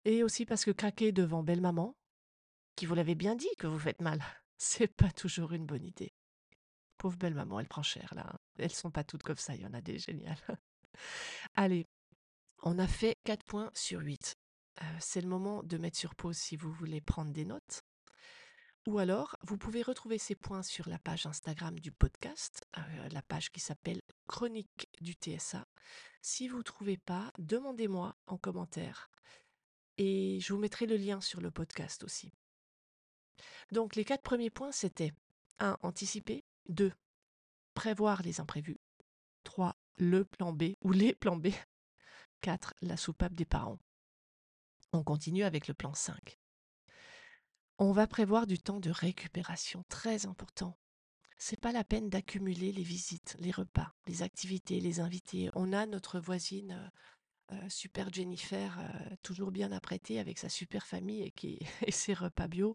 Et 0.05 0.23
aussi 0.23 0.47
parce 0.47 0.65
que 0.65 0.71
craquer 0.71 1.11
devant 1.11 1.43
belle 1.43 1.61
maman, 1.61 1.97
qui 2.77 2.87
vous 2.87 2.95
l'avait 2.95 3.15
bien 3.15 3.35
dit 3.35 3.55
que 3.59 3.67
vous 3.67 3.79
faites 3.79 4.01
mal, 4.01 4.23
c'est 4.59 4.87
pas 4.87 5.11
toujours 5.11 5.53
une 5.53 5.67
bonne 5.67 5.85
idée. 5.85 6.13
Pauvre 6.99 7.17
belle 7.17 7.35
maman, 7.35 7.61
elle 7.61 7.69
prend 7.69 7.83
cher 7.83 8.13
là. 8.15 8.31
Hein. 8.33 8.39
Elles 8.59 8.73
sont 8.73 8.91
pas 8.91 9.05
toutes 9.05 9.23
comme 9.23 9.37
ça, 9.37 9.55
il 9.55 9.63
y 9.63 9.67
en 9.67 9.75
a 9.75 9.81
des 9.81 9.99
géniales. 9.99 10.39
Allez, 11.57 11.87
on 12.63 12.79
a 12.79 12.87
fait 12.87 13.19
4 13.25 13.45
points 13.45 13.71
sur 13.75 14.01
8. 14.01 14.37
euh, 14.83 14.85
c'est 15.01 15.21
le 15.21 15.29
moment 15.29 15.63
de 15.63 15.77
mettre 15.79 15.99
sur 15.99 16.15
pause 16.15 16.37
si 16.37 16.57
vous 16.57 16.73
voulez 16.73 17.01
prendre 17.01 17.33
des 17.33 17.45
notes. 17.45 17.83
Ou 18.87 18.99
alors, 18.99 19.37
vous 19.43 19.59
pouvez 19.59 19.83
retrouver 19.83 20.17
ces 20.17 20.37
points 20.37 20.63
sur 20.63 20.89
la 20.89 20.99
page 20.99 21.27
Instagram 21.27 21.79
du 21.81 21.91
podcast, 21.91 22.65
euh, 22.79 23.09
la 23.11 23.23
page 23.23 23.51
qui 23.51 23.59
s'appelle 23.59 24.01
Chronique 24.29 24.89
du 25.01 25.15
TSA. 25.15 25.67
Si 26.23 26.47
vous 26.47 26.59
ne 26.59 26.63
trouvez 26.63 26.97
pas, 26.97 27.33
demandez-moi 27.39 28.17
en 28.27 28.39
commentaire. 28.39 29.11
Et 29.99 30.39
je 30.41 30.53
vous 30.53 30.61
mettrai 30.61 30.87
le 30.87 30.97
lien 30.97 31.21
sur 31.21 31.41
le 31.41 31.51
podcast 31.51 32.05
aussi. 32.05 32.33
Donc 33.73 33.97
les 33.97 34.05
quatre 34.05 34.23
premiers 34.23 34.51
points, 34.51 34.73
c'était 34.73 35.13
1. 35.59 35.79
Anticiper. 35.83 36.45
2. 36.69 36.93
Prévoir 37.75 38.23
les 38.23 38.41
imprévus. 38.41 38.79
3. 39.45 39.77
Le 39.99 40.25
plan 40.25 40.53
B 40.53 40.75
ou 40.83 40.93
les 40.93 41.15
plans 41.15 41.37
B. 41.37 41.49
4. 42.41 42.75
La 42.83 42.97
soupape 42.97 43.35
des 43.35 43.45
parents. 43.45 43.79
On 44.93 45.03
continue 45.03 45.45
avec 45.45 45.69
le 45.69 45.75
plan 45.75 45.95
5. 45.95 46.39
On 47.79 47.93
va 47.93 48.07
prévoir 48.07 48.47
du 48.47 48.59
temps 48.59 48.81
de 48.81 48.91
récupération, 48.91 49.85
très 49.91 50.27
important. 50.27 50.79
C'est 51.37 51.61
pas 51.61 51.73
la 51.73 51.85
peine 51.85 52.09
d'accumuler 52.09 52.73
les 52.73 52.83
visites, 52.83 53.37
les 53.39 53.51
repas, 53.51 53.93
les 54.07 54.23
activités, 54.23 54.81
les 54.81 55.01
invités. 55.01 55.51
On 55.55 55.75
a 55.75 55.85
notre 55.85 56.19
voisine 56.19 56.73
euh, 56.73 57.57
euh, 57.57 57.69
super 57.69 58.11
Jennifer, 58.11 58.79
euh, 58.79 59.17
toujours 59.23 59.51
bien 59.51 59.73
apprêtée 59.73 60.19
avec 60.19 60.39
sa 60.39 60.49
super 60.49 60.87
famille 60.87 61.31
et, 61.43 61.59
ses 61.93 62.15
repas 62.15 62.49
bio. 62.49 62.75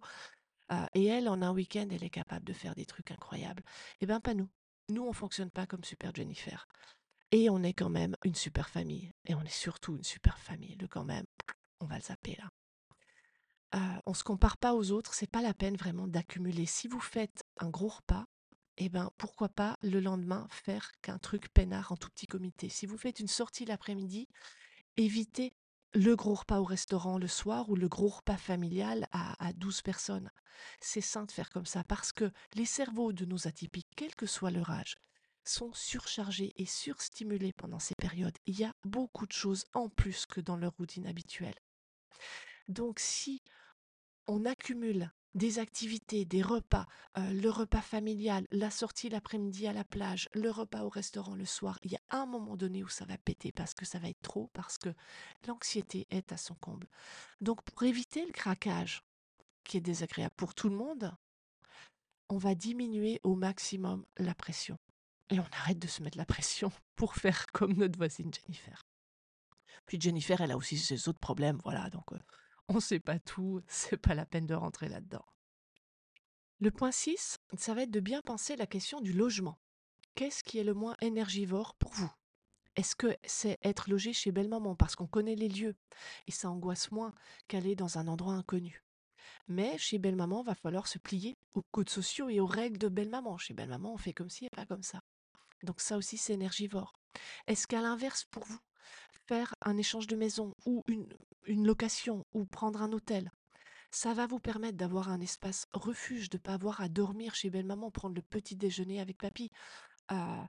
Et 0.94 1.06
elle, 1.06 1.28
en 1.28 1.42
un 1.42 1.52
week-end, 1.52 1.88
elle 1.92 2.04
est 2.04 2.10
capable 2.10 2.46
de 2.46 2.54
faire 2.54 2.76
des 2.76 2.86
trucs 2.86 3.12
incroyables. 3.12 3.64
Eh 4.00 4.06
bien, 4.06 4.20
pas 4.20 4.34
nous. 4.34 4.50
Nous, 4.90 5.04
on 5.04 5.14
fonctionne 5.14 5.52
pas 5.52 5.68
comme 5.68 5.84
super 5.84 6.14
Jennifer. 6.16 6.68
Et 7.32 7.50
on 7.50 7.64
est 7.64 7.74
quand 7.74 7.90
même 7.90 8.16
une 8.24 8.36
super 8.36 8.70
famille. 8.70 9.12
Et 9.26 9.36
on 9.36 9.42
est 9.42 9.50
surtout 9.50 9.96
une 9.96 10.04
super 10.04 10.40
famille. 10.40 10.76
Le 10.76 10.88
quand 10.88 11.06
même, 11.06 11.26
on 11.80 11.86
va 11.86 11.96
le 11.96 12.02
zapper 12.02 12.38
là. 12.38 12.50
On 13.74 14.12
on 14.12 14.14
se 14.14 14.24
compare 14.26 14.58
pas 14.58 14.74
aux 14.74 14.92
autres, 14.92 15.14
c'est 15.14 15.30
pas 15.30 15.42
la 15.42 15.54
peine 15.54 15.78
vraiment 15.78 16.08
d'accumuler. 16.08 16.66
Si 16.66 16.90
vous 16.90 17.00
faites 17.00 17.46
un 17.58 17.70
gros 17.70 17.88
repas, 17.88 18.26
eh 18.78 18.90
ben 18.90 19.10
pourquoi 19.18 19.48
pas 19.48 19.78
le 19.84 20.02
lendemain 20.02 20.48
faire 20.50 20.92
qu'un 21.02 21.18
truc 21.18 21.48
peinard 21.54 21.92
en 21.92 21.98
tout 21.98 22.10
petit 22.10 22.28
comité. 22.28 22.68
Si 22.68 22.86
vous 22.86 22.98
faites 22.98 23.22
une 23.22 23.28
sortie 23.28 23.64
l'après-midi, 23.64 24.28
évitez 24.98 25.54
le 25.94 26.16
gros 26.16 26.36
repas 26.36 26.60
au 26.60 26.64
restaurant 26.64 27.18
le 27.18 27.28
soir 27.28 27.70
ou 27.70 27.76
le 27.76 27.88
gros 27.88 28.08
repas 28.08 28.38
familial 28.38 29.08
à, 29.12 29.46
à 29.46 29.54
12 29.54 29.82
personnes. 29.82 30.32
C'est 30.80 31.02
sain 31.02 31.26
de 31.26 31.32
faire 31.32 31.50
comme 31.50 31.66
ça 31.66 31.84
parce 31.84 32.12
que 32.12 32.32
les 32.54 32.66
cerveaux 32.66 33.14
de 33.14 33.26
nos 33.26 33.48
atypiques, 33.48 33.90
quel 33.96 34.16
que 34.16 34.26
soit 34.26 34.52
leur 34.52 34.70
âge, 34.70 34.96
sont 35.44 35.74
surchargés 35.74 36.54
et 36.56 36.66
surstimulés 36.66 37.54
pendant 37.54 37.80
ces 37.80 37.96
périodes. 37.96 38.38
Il 38.46 38.60
y 38.60 38.64
a 38.64 38.74
beaucoup 38.84 39.26
de 39.26 39.32
choses 39.32 39.66
en 39.74 39.90
plus 39.90 40.26
que 40.26 40.40
dans 40.40 40.58
leur 40.58 40.74
routine 40.78 41.08
habituelle. 41.08 41.56
Donc 42.68 43.00
si 43.00 43.42
on 44.28 44.46
accumule 44.46 45.12
des 45.34 45.60
activités, 45.60 46.26
des 46.26 46.42
repas, 46.42 46.88
euh, 47.18 47.32
le 47.32 47.50
repas 47.50 47.82
familial, 47.82 48.46
la 48.52 48.70
sortie 48.70 49.10
l'après-midi 49.10 49.68
à 49.68 49.74
la 49.74 49.84
plage, 49.84 50.30
le 50.34 50.50
repas 50.50 50.84
au 50.84 50.90
restaurant 50.90 51.36
le 51.36 51.46
soir, 51.46 51.80
il 51.84 51.92
y 51.92 51.96
a 51.96 52.02
un 52.10 52.26
moment 52.26 52.58
donné 52.58 52.84
où 52.84 52.90
ça 52.90 53.06
va 53.06 53.18
péter 53.18 53.52
parce 53.52 53.74
que 53.74 53.86
ça 53.86 54.00
va 54.00 54.10
être 54.10 54.22
trop, 54.22 54.50
parce 54.54 54.78
que 54.78 54.90
l'anxiété 55.48 56.08
est 56.10 56.32
à 56.32 56.38
son 56.38 56.56
comble. 56.56 56.88
Donc 57.40 57.62
pour 57.64 57.84
éviter 57.84 58.26
le 58.26 58.32
craquage, 58.32 59.04
qui 59.64 59.78
est 59.78 59.82
désagréable 59.82 60.36
pour 60.36 60.54
tout 60.54 60.70
le 60.70 60.76
monde, 60.76 61.14
on 62.30 62.38
va 62.38 62.56
diminuer 62.56 63.20
au 63.24 63.36
maximum 63.36 64.06
la 64.18 64.34
pression. 64.34 64.78
Et 65.30 65.40
on 65.40 65.48
arrête 65.54 65.80
de 65.80 65.88
se 65.88 66.04
mettre 66.04 66.18
la 66.18 66.26
pression 66.26 66.72
pour 66.96 67.16
faire 67.16 67.48
comme 67.48 67.74
notre 67.74 67.98
voisine 67.98 68.32
Jennifer. 68.34 68.84
Puis 69.86 70.00
Jennifer, 70.00 70.40
elle 70.42 70.52
a 70.52 70.58
aussi 70.58 70.78
ses 70.78 71.08
autres 71.08 71.20
problèmes, 71.20 71.60
voilà, 71.64 71.90
donc 71.90 72.12
euh, 72.12 72.20
on 72.72 72.76
ne 72.76 72.80
sait 72.80 73.00
pas 73.00 73.20
tout, 73.20 73.62
c'est 73.68 73.98
pas 73.98 74.16
la 74.16 74.26
peine 74.26 74.48
de 74.48 74.56
rentrer 74.56 74.88
là-dedans. 74.88 75.26
Le 76.60 76.72
point 76.72 76.92
6, 76.92 77.38
ça 77.58 77.74
va 77.74 77.84
être 77.84 77.92
de 77.92 78.00
bien 78.00 78.22
penser 78.22 78.56
la 78.56 78.68
question 78.68 79.02
du 79.02 79.14
logement. 79.14 79.60
Qu'est-ce 80.16 80.44
qui 80.44 80.58
est 80.58 80.64
le 80.64 80.74
moins 80.74 80.96
énergivore 81.02 81.76
pour 81.76 81.92
vous? 81.94 82.12
Est-ce 82.76 82.96
que 82.96 83.18
c'est 83.26 83.58
être 83.64 83.90
logé 83.90 84.14
chez 84.14 84.32
belle-maman 84.32 84.76
parce 84.76 84.96
qu'on 84.96 85.08
connaît 85.08 85.36
les 85.36 85.50
lieux 85.50 85.76
et 86.28 86.32
ça 86.32 86.50
angoisse 86.50 86.92
moins 86.92 87.14
qu'aller 87.48 87.76
dans 87.76 87.98
un 87.98 88.08
endroit 88.08 88.36
inconnu? 88.36 88.84
Mais 89.48 89.78
chez 89.78 89.98
belle-maman, 89.98 90.44
va 90.44 90.56
falloir 90.56 90.88
se 90.88 90.98
plier 90.98 91.36
aux 91.56 91.64
codes 91.72 91.90
sociaux 91.90 92.30
et 92.30 92.40
aux 92.40 92.46
règles 92.46 92.78
de 92.78 92.88
belle-maman. 92.88 93.38
Chez 93.38 93.54
belle-maman, 93.54 93.94
on 93.94 93.98
fait 93.98 94.14
comme 94.14 94.30
ci 94.30 94.46
et 94.46 94.50
pas 94.56 94.66
comme 94.66 94.84
ça. 94.84 95.02
Donc 95.64 95.82
ça 95.82 95.98
aussi, 95.98 96.18
c'est 96.18 96.34
énergivore. 96.34 96.94
Est-ce 97.48 97.68
qu'à 97.68 97.82
l'inverse, 97.82 98.24
pour 98.26 98.46
vous, 98.46 98.60
faire 99.28 99.56
un 99.62 99.78
échange 99.78 100.08
de 100.08 100.16
maison 100.16 100.54
ou 100.66 100.84
une, 100.88 101.08
une 101.46 101.66
location 101.66 102.26
ou 102.34 102.46
prendre 102.46 102.82
un 102.82 102.92
hôtel. 102.92 103.32
Ça 103.92 104.14
va 104.14 104.26
vous 104.26 104.40
permettre 104.40 104.78
d'avoir 104.78 105.10
un 105.10 105.20
espace 105.20 105.68
refuge, 105.74 106.30
de 106.30 106.38
ne 106.38 106.42
pas 106.42 106.54
avoir 106.54 106.80
à 106.80 106.88
dormir 106.88 107.36
chez 107.36 107.50
belle-maman, 107.50 107.92
prendre 107.92 108.16
le 108.16 108.22
petit 108.22 108.56
déjeuner 108.56 109.02
avec 109.02 109.18
papy. 109.18 109.52
Euh, 110.12 110.44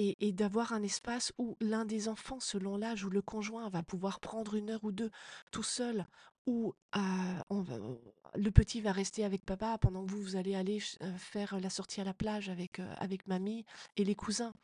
et, 0.00 0.32
d'avoir 0.32 0.72
un 0.72 0.84
espace 0.84 1.32
où 1.38 1.56
l'un 1.60 1.84
des 1.84 2.08
enfants, 2.08 2.38
selon 2.38 2.76
l'âge 2.76 3.04
ou 3.04 3.10
le 3.10 3.20
conjoint, 3.20 3.68
va 3.68 3.82
pouvoir 3.82 4.20
prendre 4.20 4.54
une 4.54 4.70
heure 4.70 4.84
ou 4.84 4.92
deux 4.92 5.10
tout 5.50 5.64
seul, 5.64 6.06
ou 6.46 6.72
euh, 6.96 7.96
le 8.36 8.50
petit 8.50 8.80
va 8.80 8.92
rester 8.92 9.24
avec 9.24 9.44
papa 9.44 9.76
pendant 9.78 10.06
que 10.06 10.10
vous, 10.12 10.22
vous 10.22 10.36
allez 10.36 10.54
aller 10.54 10.80
euh, 11.02 11.16
faire 11.16 11.58
la 11.58 11.68
sortie 11.68 12.00
à 12.00 12.04
la 12.04 12.14
plage 12.14 12.48
avec, 12.48 12.80
avec 12.98 13.26
mamie 13.26 13.64
et 13.96 14.04
les 14.04 14.14
cousins. 14.14 14.54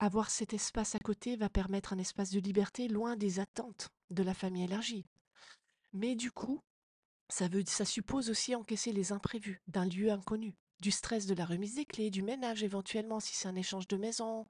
Avoir 0.00 0.30
cet 0.30 0.54
espace 0.54 0.94
à 0.94 0.98
côté 0.98 1.36
va 1.36 1.48
permettre 1.48 1.92
un 1.92 1.98
espace 1.98 2.30
de 2.30 2.40
liberté 2.40 2.88
loin 2.88 3.16
des 3.16 3.40
attentes 3.40 3.88
de 4.10 4.22
la 4.22 4.34
famille 4.34 4.64
élargie. 4.64 5.06
Mais 5.92 6.14
du 6.14 6.30
coup, 6.30 6.62
ça, 7.28 7.48
suppose 7.84 8.30
aussi 8.30 8.54
encaisser 8.54 8.92
les 8.92 9.12
imprévus 9.12 9.60
d'un 9.66 9.84
lieu 9.84 10.10
inconnu, 10.10 10.54
du 10.80 10.90
stress 10.90 11.26
de 11.26 11.34
la 11.34 11.44
remise 11.44 11.74
des 11.74 11.84
clés, 11.84 12.10
du 12.10 12.22
ménage 12.22 12.62
éventuellement 12.62 13.20
si 13.20 13.34
c'est 13.34 13.48
un 13.48 13.56
échange 13.56 13.88
de 13.88 13.96
maison. 13.96 14.46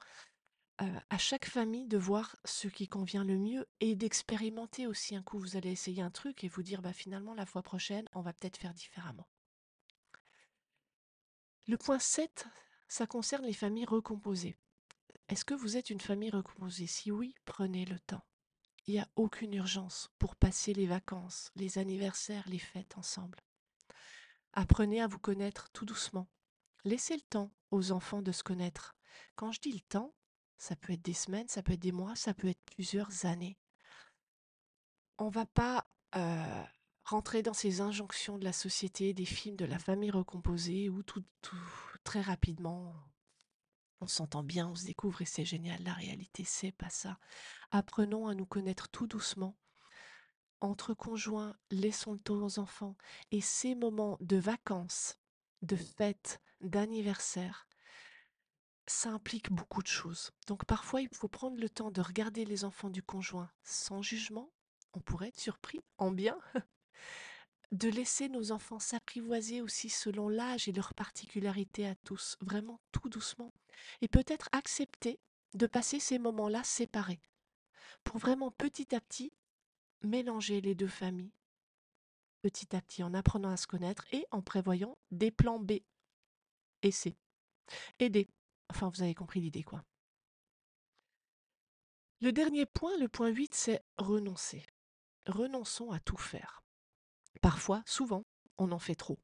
Euh, 0.81 1.01
à 1.11 1.19
chaque 1.19 1.47
famille 1.47 1.89
de 1.89 1.99
voir 1.99 2.37
ce 2.45 2.69
qui 2.69 2.87
convient 2.87 3.25
le 3.25 3.37
mieux 3.37 3.67
et 3.81 3.97
d'expérimenter 3.97 4.87
aussi 4.87 5.17
un 5.17 5.23
coup. 5.23 5.39
Vous 5.39 5.57
allez 5.57 5.73
essayer 5.73 6.03
un 6.03 6.11
truc 6.11 6.45
et 6.45 6.49
vous 6.49 6.63
dire 6.63 6.83
bah, 6.83 6.93
finalement 6.93 7.35
la 7.35 7.47
fois 7.47 7.63
prochaine, 7.63 8.09
on 8.15 8.21
va 8.21 8.33
peut-être 8.33 8.59
faire 8.59 8.75
différemment. 8.75 9.27
Le 11.67 11.77
point 11.77 11.99
7, 11.99 12.47
ça 12.87 13.09
concerne 13.09 13.45
les 13.45 13.53
familles 13.53 13.87
recomposées. 13.87 14.57
Est-ce 15.29 15.45
que 15.45 15.55
vous 15.55 15.77
êtes 15.77 15.91
une 15.91 16.01
famille 16.01 16.31
recomposée? 16.31 16.87
Si 16.87 17.11
oui, 17.11 17.35
prenez 17.45 17.85
le 17.85 17.99
temps. 18.01 18.25
Il 18.87 18.95
n'y 18.95 19.01
a 19.01 19.09
aucune 19.17 19.53
urgence 19.53 20.11
pour 20.19 20.37
passer 20.37 20.73
les 20.73 20.87
vacances, 20.87 21.51
les 21.55 21.77
anniversaires, 21.77 22.49
les 22.49 22.59
fêtes 22.59 22.97
ensemble. 22.97 23.39
Apprenez 24.55 25.03
à 25.03 25.07
vous 25.07 25.19
connaître 25.19 25.69
tout 25.73 25.85
doucement. 25.85 26.29
Laissez 26.85 27.15
le 27.15 27.23
temps 27.29 27.53
aux 27.71 27.93
enfants 27.93 28.23
de 28.23 28.33
se 28.33 28.43
connaître. 28.43 28.97
Quand 29.37 29.53
je 29.53 29.61
dis 29.61 29.73
le 29.73 29.81
temps, 29.81 30.15
ça 30.57 30.75
peut 30.75 30.95
être 30.95 31.03
des 31.03 31.13
semaines, 31.13 31.49
ça 31.49 31.63
peut 31.63 31.75
être 31.75 31.81
des 31.81 31.93
mois, 31.93 32.17
ça 32.17 32.33
peut 32.33 32.49
être 32.49 32.65
plusieurs 32.65 33.27
années. 33.27 33.59
On 35.19 35.27
ne 35.27 35.35
va 35.35 35.45
pas 35.45 35.91
euh, 36.17 36.65
rentrer 37.05 37.43
dans 37.43 37.53
ces 37.53 37.83
injonctions 37.83 38.39
de 38.39 38.45
la 38.45 38.55
société, 38.55 39.13
des 39.13 39.27
films 39.27 39.57
de 39.57 39.67
la 39.67 39.79
famille 39.79 40.11
recomposée, 40.11 40.89
où 40.89 41.03
tout, 41.03 41.25
tout 41.43 41.57
très 42.03 42.23
rapidement 42.23 42.95
on 44.01 44.07
s'entend 44.07 44.43
bien, 44.43 44.69
on 44.69 44.75
se 44.75 44.85
découvre 44.85 45.23
et 45.23 45.27
c'est 45.27 45.45
génial. 45.45 45.83
La 45.83 45.93
réalité, 45.93 46.45
c'est 46.45 46.73
pas 46.73 46.91
ça. 46.91 47.19
Apprenons 47.71 48.29
à 48.29 48.35
nous 48.35 48.47
connaître 48.47 48.89
tout 48.89 49.07
doucement. 49.07 49.57
Entre 50.61 50.95
conjoints, 50.95 51.57
laissons 51.71 52.13
le 52.13 52.19
temps 52.19 52.43
aux 52.43 52.59
enfants. 52.59 52.97
Et 53.31 53.41
ces 53.41 53.75
moments 53.75 54.17
de 54.21 54.37
vacances, 54.37 55.19
de 55.63 55.77
fêtes, 55.77 56.41
d'anniversaires, 56.61 57.69
ça 58.87 59.11
implique 59.11 59.53
beaucoup 59.53 59.83
de 59.83 59.89
choses. 59.89 60.33
Donc 60.47 60.65
parfois, 60.65 61.03
il 61.03 61.09
faut 61.13 61.29
prendre 61.29 61.59
le 61.59 61.69
temps 61.69 61.91
de 61.91 62.01
regarder 62.01 62.45
les 62.45 62.65
enfants 62.65 62.91
du 62.91 63.03
conjoint 63.03 63.51
sans 63.63 64.03
jugement. 64.03 64.51
On 64.95 65.01
pourrait 65.01 65.29
être 65.29 65.41
surpris, 65.41 65.81
en 65.99 66.11
bien. 66.11 66.39
de 67.73 67.89
laisser 67.89 68.29
nos 68.29 68.51
enfants 68.51 68.79
s'apprivoiser 68.79 69.61
aussi 69.61 69.91
selon 69.91 70.29
l'âge 70.29 70.69
et 70.69 70.73
leurs 70.73 70.95
particularités 70.95 71.87
à 71.87 71.95
tous, 71.97 72.39
vraiment 72.41 72.81
tout 72.93 73.09
doucement, 73.09 73.53
et 74.01 74.09
peut-être 74.09 74.49
accepter 74.53 75.21
de 75.55 75.67
passer 75.67 76.01
ces 76.01 76.19
moments-là 76.19 76.63
séparés, 76.65 77.21
pour 78.05 78.19
vraiment 78.19 78.51
petit 78.51 78.95
à 78.95 79.01
petit 79.01 79.33
mélanger 80.03 80.61
les 80.61 80.75
deux 80.75 80.89
familles, 80.89 81.33
petit 82.43 82.75
à 82.77 82.81
petit 82.81 83.03
en 83.03 83.15
apprenant 83.15 83.51
à 83.51 83.57
se 83.57 83.67
connaître 83.67 84.05
et 84.13 84.27
en 84.31 84.43
prévoyant 84.43 84.97
des 85.11 85.31
plans 85.31 85.59
B 85.59 85.73
et 86.83 86.91
C. 86.91 87.17
Aider. 87.99 88.29
Enfin, 88.71 88.91
vous 88.95 89.03
avez 89.03 89.15
compris 89.15 89.41
l'idée, 89.41 89.63
quoi. 89.63 89.85
Le 92.21 92.33
dernier 92.33 92.67
point, 92.67 92.97
le 92.99 93.09
point 93.09 93.29
8, 93.29 93.55
c'est 93.55 93.85
renoncer. 93.97 94.65
Renonçons 95.27 95.91
à 95.91 96.01
tout 96.01 96.17
faire. 96.17 96.63
Parfois, 97.41 97.83
souvent, 97.87 98.25
on 98.57 98.73
en 98.73 98.79
fait 98.79 98.95
trop. 98.95 99.19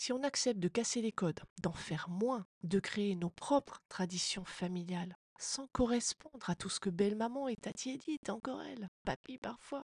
Si 0.00 0.14
on 0.14 0.22
accepte 0.22 0.60
de 0.60 0.68
casser 0.68 1.02
les 1.02 1.12
codes, 1.12 1.42
d'en 1.60 1.74
faire 1.74 2.08
moins, 2.08 2.46
de 2.62 2.80
créer 2.80 3.14
nos 3.16 3.28
propres 3.28 3.82
traditions 3.90 4.46
familiales, 4.46 5.14
sans 5.38 5.66
correspondre 5.74 6.48
à 6.48 6.54
tout 6.54 6.70
ce 6.70 6.80
que 6.80 6.88
belle-maman 6.88 7.48
et 7.48 7.56
Tati 7.56 7.90
Edith, 7.90 8.30
encore 8.30 8.62
elle, 8.62 8.88
papy 9.04 9.36
parfois, 9.36 9.84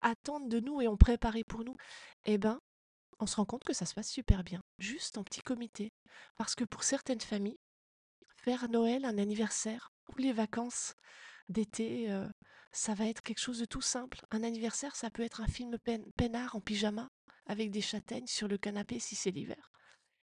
attendent 0.00 0.48
de 0.48 0.58
nous 0.58 0.80
et 0.80 0.88
ont 0.88 0.96
préparé 0.96 1.44
pour 1.44 1.62
nous, 1.62 1.76
eh 2.24 2.38
ben, 2.38 2.58
on 3.20 3.26
se 3.28 3.36
rend 3.36 3.44
compte 3.44 3.62
que 3.62 3.72
ça 3.72 3.86
se 3.86 3.94
passe 3.94 4.10
super 4.10 4.42
bien, 4.42 4.60
juste 4.78 5.16
en 5.16 5.22
petit 5.22 5.42
comité. 5.42 5.92
Parce 6.36 6.56
que 6.56 6.64
pour 6.64 6.82
certaines 6.82 7.20
familles, 7.20 7.60
faire 8.38 8.68
Noël, 8.68 9.04
un 9.04 9.16
anniversaire 9.16 9.92
ou 10.08 10.18
les 10.18 10.32
vacances 10.32 10.94
d'été, 11.48 12.10
euh, 12.10 12.26
ça 12.72 12.94
va 12.94 13.06
être 13.06 13.22
quelque 13.22 13.38
chose 13.38 13.60
de 13.60 13.64
tout 13.64 13.80
simple. 13.80 14.26
Un 14.32 14.42
anniversaire, 14.42 14.96
ça 14.96 15.08
peut 15.08 15.22
être 15.22 15.40
un 15.40 15.46
film 15.46 15.76
peinard 16.16 16.56
en 16.56 16.60
pyjama 16.60 17.08
avec 17.46 17.70
des 17.70 17.80
châtaignes 17.80 18.26
sur 18.26 18.48
le 18.48 18.58
canapé 18.58 18.98
si 18.98 19.14
c'est 19.14 19.30
l'hiver. 19.30 19.70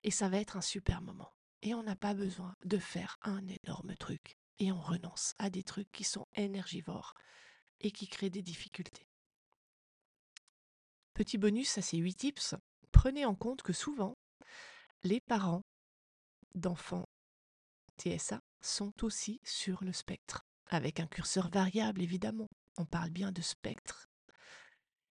Et 0.04 0.10
ça 0.10 0.28
va 0.28 0.38
être 0.38 0.56
un 0.56 0.62
super 0.62 1.02
moment. 1.02 1.32
Et 1.62 1.74
on 1.74 1.82
n'a 1.82 1.96
pas 1.96 2.14
besoin 2.14 2.54
de 2.64 2.78
faire 2.78 3.16
un 3.22 3.42
énorme 3.46 3.96
truc. 3.96 4.36
Et 4.58 4.72
on 4.72 4.80
renonce 4.80 5.34
à 5.38 5.50
des 5.50 5.62
trucs 5.62 5.90
qui 5.92 6.04
sont 6.04 6.26
énergivores 6.34 7.14
et 7.80 7.90
qui 7.90 8.08
créent 8.08 8.30
des 8.30 8.42
difficultés. 8.42 9.06
Petit 11.14 11.38
bonus 11.38 11.78
à 11.78 11.82
ces 11.82 11.98
8 11.98 12.14
tips, 12.14 12.54
prenez 12.92 13.24
en 13.24 13.34
compte 13.34 13.62
que 13.62 13.72
souvent, 13.72 14.16
les 15.02 15.20
parents 15.20 15.62
d'enfants 16.54 17.08
TSA 17.98 18.40
sont 18.60 18.92
aussi 19.02 19.40
sur 19.44 19.82
le 19.84 19.92
spectre, 19.92 20.46
avec 20.66 21.00
un 21.00 21.06
curseur 21.06 21.48
variable 21.50 22.02
évidemment. 22.02 22.48
On 22.76 22.84
parle 22.84 23.10
bien 23.10 23.32
de 23.32 23.42
spectre. 23.42 24.08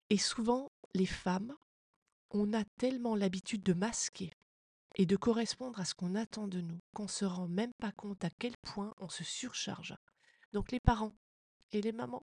Et 0.10 0.18
souvent, 0.18 0.72
les 0.94 1.06
femmes, 1.06 1.54
on 2.32 2.54
a 2.54 2.64
tellement 2.78 3.16
l'habitude 3.16 3.64
de 3.64 3.74
masquer 3.74 4.34
et 4.96 5.06
de 5.06 5.16
correspondre 5.16 5.80
à 5.80 5.86
ce 5.86 5.94
qu'on 5.94 6.16
attend 6.16 6.48
de 6.48 6.62
nous 6.62 6.80
qu'on 6.94 7.04
ne 7.04 7.10
se 7.10 7.26
rend 7.26 7.48
même 7.48 7.74
pas 7.80 7.92
compte 7.92 8.24
à 8.24 8.30
quel 8.30 8.58
point 8.58 8.94
on 9.00 9.10
se 9.10 9.24
surcharge. 9.24 9.96
Donc 10.54 10.72
les 10.72 10.80
parents 10.80 11.14
et 11.72 11.82
les 11.82 11.92
mamans, 11.92 12.26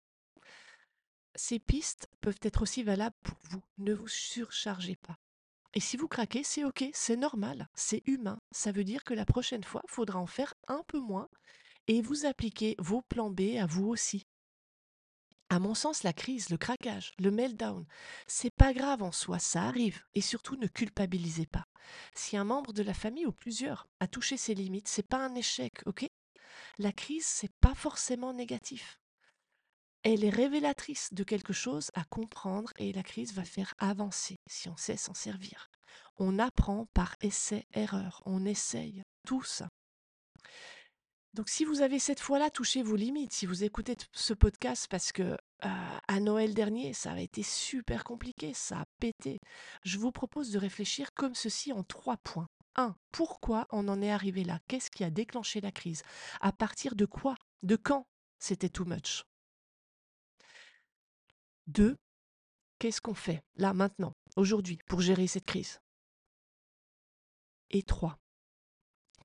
ces 1.35 1.59
pistes 1.59 2.07
peuvent 2.21 2.39
être 2.41 2.61
aussi 2.61 2.83
valables 2.83 3.15
pour 3.23 3.37
vous. 3.49 3.61
Ne 3.77 3.93
vous 3.93 4.07
surchargez 4.07 4.95
pas. 4.95 5.17
Et 5.73 5.81
si 5.81 5.97
vous 5.97 6.07
craquez, 6.07 6.43
c'est 6.43 6.63
OK, 6.63 6.85
c'est 6.93 7.17
normal, 7.17 7.67
c'est 7.75 8.01
humain. 8.07 8.39
Ça 8.51 8.71
veut 8.71 8.85
dire 8.85 9.03
que 9.03 9.13
la 9.13 9.25
prochaine 9.25 9.63
fois, 9.63 9.81
il 9.83 9.91
faudra 9.91 10.19
en 10.19 10.27
faire 10.27 10.53
un 10.67 10.83
peu 10.87 10.99
moins 10.99 11.27
et 11.87 12.01
vous 12.01 12.25
appliquez 12.25 12.75
vos 12.79 13.01
plans 13.01 13.29
B 13.29 13.57
à 13.59 13.65
vous 13.65 13.87
aussi. 13.87 14.25
À 15.49 15.59
mon 15.59 15.75
sens, 15.75 16.03
la 16.03 16.13
crise, 16.13 16.49
le 16.49 16.57
craquage, 16.57 17.13
le 17.19 17.29
meltdown, 17.29 17.85
c'est 18.25 18.53
pas 18.55 18.73
grave 18.73 19.03
en 19.03 19.11
soi, 19.11 19.37
ça 19.37 19.63
arrive. 19.63 20.03
Et 20.15 20.21
surtout, 20.21 20.55
ne 20.55 20.67
culpabilisez 20.67 21.45
pas. 21.45 21.65
Si 22.15 22.35
un 22.35 22.43
membre 22.43 22.73
de 22.73 22.81
la 22.81 22.95
famille 22.95 23.27
ou 23.27 23.31
plusieurs 23.31 23.87
a 23.99 24.07
touché 24.07 24.37
ses 24.37 24.55
limites, 24.55 24.87
c'est 24.87 25.07
pas 25.07 25.23
un 25.23 25.35
échec, 25.35 25.83
ok? 25.85 26.07
La 26.79 26.91
crise, 26.91 27.25
c'est 27.25 27.53
pas 27.61 27.75
forcément 27.75 28.33
négatif. 28.33 28.99
Elle 30.01 30.23
est 30.23 30.29
révélatrice 30.29 31.13
de 31.13 31.23
quelque 31.23 31.53
chose 31.53 31.91
à 31.93 32.03
comprendre 32.05 32.71
et 32.77 32.91
la 32.93 33.03
crise 33.03 33.33
va 33.33 33.43
faire 33.43 33.73
avancer 33.77 34.37
si 34.47 34.69
on 34.69 34.77
sait 34.77 34.97
s'en 34.97 35.13
servir. 35.13 35.69
On 36.17 36.39
apprend 36.39 36.85
par 36.93 37.15
essai-erreur, 37.21 38.21
on 38.25 38.45
essaye 38.45 39.03
tous. 39.25 39.63
Donc 41.35 41.49
si 41.49 41.65
vous 41.65 41.81
avez 41.81 41.99
cette 41.99 42.21
fois-là 42.21 42.49
touché 42.49 42.81
vos 42.81 42.95
limites, 42.95 43.33
si 43.33 43.45
vous 43.45 43.65
écoutez 43.65 43.97
ce 44.13 44.33
podcast 44.33 44.87
parce 44.89 45.11
que 45.11 45.37
à 45.59 46.19
Noël 46.21 46.53
dernier, 46.53 46.93
ça 46.93 47.11
a 47.11 47.19
été 47.19 47.43
super 47.43 48.05
compliqué, 48.05 48.53
ça 48.53 48.79
a 48.79 48.85
pété, 49.01 49.39
je 49.83 49.97
vous 49.97 50.13
propose 50.13 50.51
de 50.51 50.57
réfléchir 50.57 51.09
comme 51.13 51.35
ceci 51.35 51.73
en 51.73 51.83
trois 51.83 52.15
points. 52.15 52.47
1. 52.77 52.95
Pourquoi 53.11 53.67
on 53.71 53.89
en 53.89 54.01
est 54.01 54.11
arrivé 54.11 54.45
là? 54.45 54.59
Qu'est-ce 54.69 54.89
qui 54.89 55.03
a 55.03 55.09
déclenché 55.09 55.59
la 55.59 55.73
crise? 55.73 56.03
À 56.39 56.53
partir 56.53 56.95
de 56.95 57.05
quoi? 57.05 57.35
De 57.63 57.75
quand 57.75 58.05
c'était 58.39 58.69
too 58.69 58.85
much? 58.85 59.23
2. 61.67 61.97
Qu'est-ce 62.79 63.01
qu'on 63.01 63.13
fait 63.13 63.43
là 63.57 63.73
maintenant, 63.73 64.13
aujourd'hui, 64.37 64.79
pour 64.87 65.01
gérer 65.01 65.27
cette 65.27 65.45
crise? 65.45 65.79
Et 67.71 67.83
3 67.83 68.17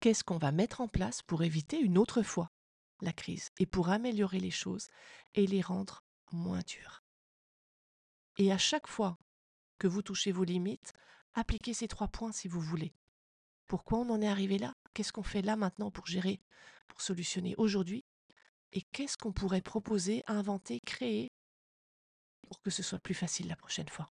qu'est-ce 0.00 0.24
qu'on 0.24 0.38
va 0.38 0.52
mettre 0.52 0.80
en 0.80 0.88
place 0.88 1.22
pour 1.22 1.42
éviter 1.42 1.78
une 1.78 1.98
autre 1.98 2.22
fois 2.22 2.50
la 3.02 3.12
crise 3.12 3.50
et 3.58 3.66
pour 3.66 3.88
améliorer 3.88 4.40
les 4.40 4.50
choses 4.50 4.88
et 5.34 5.46
les 5.46 5.60
rendre 5.60 6.04
moins 6.32 6.60
dures. 6.60 7.02
Et 8.36 8.52
à 8.52 8.58
chaque 8.58 8.86
fois 8.86 9.18
que 9.78 9.86
vous 9.86 10.02
touchez 10.02 10.32
vos 10.32 10.44
limites, 10.44 10.92
appliquez 11.34 11.74
ces 11.74 11.88
trois 11.88 12.08
points 12.08 12.32
si 12.32 12.48
vous 12.48 12.60
voulez. 12.60 12.92
Pourquoi 13.66 13.98
on 13.98 14.10
en 14.10 14.20
est 14.20 14.28
arrivé 14.28 14.58
là? 14.58 14.74
Qu'est-ce 14.94 15.12
qu'on 15.12 15.22
fait 15.22 15.42
là 15.42 15.56
maintenant 15.56 15.90
pour 15.90 16.06
gérer, 16.06 16.40
pour 16.88 17.00
solutionner 17.00 17.54
aujourd'hui? 17.56 18.04
Et 18.72 18.82
qu'est-ce 18.92 19.16
qu'on 19.16 19.32
pourrait 19.32 19.62
proposer, 19.62 20.22
inventer, 20.26 20.80
créer 20.80 21.32
pour 22.48 22.60
que 22.60 22.70
ce 22.70 22.82
soit 22.82 22.98
plus 22.98 23.14
facile 23.14 23.48
la 23.48 23.56
prochaine 23.56 23.88
fois? 23.88 24.10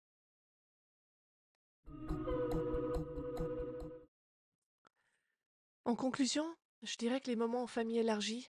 En 5.86 5.96
conclusion, 5.96 6.46
je 6.82 6.96
dirais 6.96 7.20
que 7.20 7.30
les 7.30 7.36
moments 7.36 7.64
en 7.64 7.68
famille 7.68 7.98
élargie, 7.98 8.50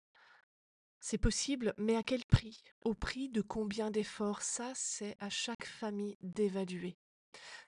c'est 0.99 1.19
possible, 1.19 1.75
mais 1.79 1.97
à 1.97 2.03
quel 2.03 2.25
prix? 2.25 2.63
Au 2.85 2.93
prix 2.93 3.29
de 3.29 3.41
combien 3.41 3.91
d'efforts? 3.91 4.43
Ça, 4.43 4.73
c'est 4.75 5.17
à 5.21 5.31
chaque 5.31 5.65
famille 5.65 6.19
d'évaluer. 6.23 6.99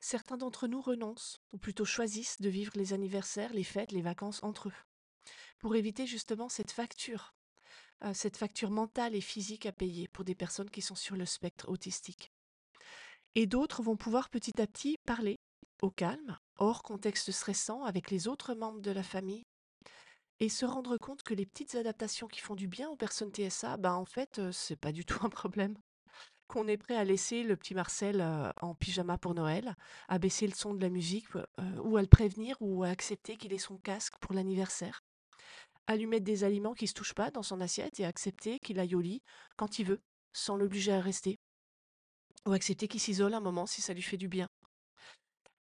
Certains 0.00 0.36
d'entre 0.36 0.66
nous 0.66 0.82
renoncent, 0.82 1.40
ou 1.52 1.58
plutôt 1.58 1.84
choisissent 1.84 2.40
de 2.40 2.48
vivre 2.48 2.72
les 2.74 2.92
anniversaires, 2.92 3.52
les 3.52 3.64
fêtes, 3.64 3.92
les 3.92 4.02
vacances 4.02 4.42
entre 4.42 4.68
eux, 4.68 4.74
pour 5.60 5.76
éviter 5.76 6.06
justement 6.06 6.48
cette 6.48 6.72
facture, 6.72 7.32
euh, 8.04 8.12
cette 8.12 8.36
facture 8.36 8.70
mentale 8.70 9.14
et 9.14 9.20
physique 9.20 9.64
à 9.64 9.72
payer 9.72 10.08
pour 10.08 10.24
des 10.24 10.34
personnes 10.34 10.70
qui 10.70 10.82
sont 10.82 10.96
sur 10.96 11.14
le 11.14 11.24
spectre 11.24 11.68
autistique. 11.68 12.32
Et 13.36 13.46
d'autres 13.46 13.82
vont 13.82 13.96
pouvoir 13.96 14.28
petit 14.28 14.60
à 14.60 14.66
petit 14.66 14.98
parler 15.06 15.38
au 15.80 15.90
calme, 15.90 16.36
hors 16.56 16.82
contexte 16.82 17.30
stressant, 17.30 17.84
avec 17.84 18.10
les 18.10 18.28
autres 18.28 18.54
membres 18.54 18.80
de 18.80 18.90
la 18.90 19.02
famille, 19.02 19.44
et 20.42 20.48
se 20.48 20.66
rendre 20.66 20.96
compte 20.98 21.22
que 21.22 21.34
les 21.34 21.46
petites 21.46 21.76
adaptations 21.76 22.26
qui 22.26 22.40
font 22.40 22.56
du 22.56 22.66
bien 22.66 22.90
aux 22.90 22.96
personnes 22.96 23.30
TSA, 23.30 23.76
bah 23.76 23.94
en 23.94 24.04
fait, 24.04 24.40
c'est 24.50 24.74
pas 24.74 24.90
du 24.90 25.04
tout 25.06 25.24
un 25.24 25.28
problème. 25.28 25.78
Qu'on 26.48 26.66
est 26.66 26.76
prêt 26.76 26.96
à 26.96 27.04
laisser 27.04 27.44
le 27.44 27.56
petit 27.56 27.76
Marcel 27.76 28.20
en 28.60 28.74
pyjama 28.74 29.18
pour 29.18 29.34
Noël, 29.34 29.76
à 30.08 30.18
baisser 30.18 30.48
le 30.48 30.52
son 30.52 30.74
de 30.74 30.80
la 30.82 30.88
musique, 30.88 31.28
ou 31.84 31.96
à 31.96 32.02
le 32.02 32.08
prévenir, 32.08 32.56
ou 32.58 32.82
à 32.82 32.88
accepter 32.88 33.36
qu'il 33.36 33.52
ait 33.52 33.58
son 33.58 33.78
casque 33.78 34.14
pour 34.20 34.34
l'anniversaire. 34.34 35.04
À 35.86 35.94
lui 35.94 36.08
mettre 36.08 36.24
des 36.24 36.42
aliments 36.42 36.74
qui 36.74 36.88
se 36.88 36.94
touchent 36.94 37.14
pas 37.14 37.30
dans 37.30 37.44
son 37.44 37.60
assiette 37.60 38.00
et 38.00 38.04
accepter 38.04 38.58
qu'il 38.58 38.80
aille 38.80 38.96
au 38.96 39.00
lit 39.00 39.22
quand 39.56 39.78
il 39.78 39.86
veut, 39.86 40.02
sans 40.32 40.56
l'obliger 40.56 40.92
à 40.92 41.00
rester. 41.00 41.38
Ou 42.46 42.52
accepter 42.52 42.88
qu'il 42.88 43.00
s'isole 43.00 43.34
un 43.34 43.40
moment 43.40 43.66
si 43.66 43.80
ça 43.80 43.94
lui 43.94 44.02
fait 44.02 44.16
du 44.16 44.28
bien. 44.28 44.48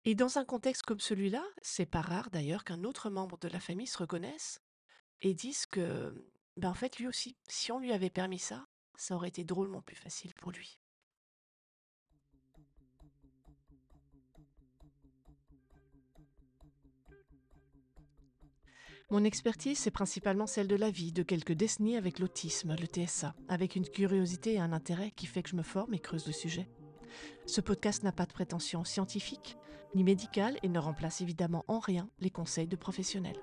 Et 0.05 0.15
dans 0.15 0.37
un 0.37 0.45
contexte 0.45 0.83
comme 0.83 1.01
celui-là, 1.01 1.43
c'est 1.61 1.85
pas 1.85 2.01
rare 2.01 2.29
d'ailleurs 2.29 2.63
qu'un 2.63 2.85
autre 2.85 3.09
membre 3.09 3.37
de 3.39 3.49
la 3.49 3.59
famille 3.59 3.85
se 3.85 3.97
reconnaisse 3.97 4.61
et 5.21 5.34
disent 5.34 5.65
que, 5.65 6.13
ben, 6.58 6.69
en 6.69 6.73
fait, 6.73 6.97
lui 6.97 7.08
aussi, 7.08 7.36
si 7.47 7.71
on 7.71 7.79
lui 7.79 7.91
avait 7.91 8.10
permis 8.10 8.39
ça, 8.39 8.67
ça 8.95 9.15
aurait 9.15 9.29
été 9.29 9.43
drôlement 9.43 9.82
plus 9.82 9.95
facile 9.95 10.34
pour 10.36 10.51
lui. 10.51 10.79
Mon 19.12 19.23
expertise, 19.23 19.79
c'est 19.79 19.89
principalement 19.89 20.45
celle 20.45 20.67
de 20.67 20.75
la 20.75 20.91
vie, 20.91 21.12
de 21.12 21.23
quelques 21.23 21.53
décennies 21.53 21.97
avec 21.97 22.19
l'autisme, 22.19 22.75
le 22.79 22.86
TSA, 22.86 23.34
avec 23.47 23.75
une 23.75 23.89
curiosité 23.89 24.53
et 24.53 24.60
un 24.60 24.71
intérêt 24.71 25.10
qui 25.12 25.25
fait 25.25 25.41
que 25.41 25.49
je 25.49 25.55
me 25.55 25.63
forme 25.63 25.95
et 25.95 25.99
creuse 25.99 26.27
le 26.27 26.34
sujet. 26.34 26.69
Ce 27.47 27.60
podcast 27.60 28.03
n'a 28.03 28.12
pas 28.12 28.27
de 28.27 28.34
prétention 28.34 28.84
scientifique 28.84 29.58
ni 29.95 30.03
médicale 30.03 30.60
et 30.62 30.69
ne 30.69 30.77
remplace 30.77 31.21
évidemment 31.21 31.65
en 31.67 31.79
rien 31.79 32.08
les 32.19 32.29
conseils 32.29 32.67
de 32.67 32.75
professionnels. 32.75 33.41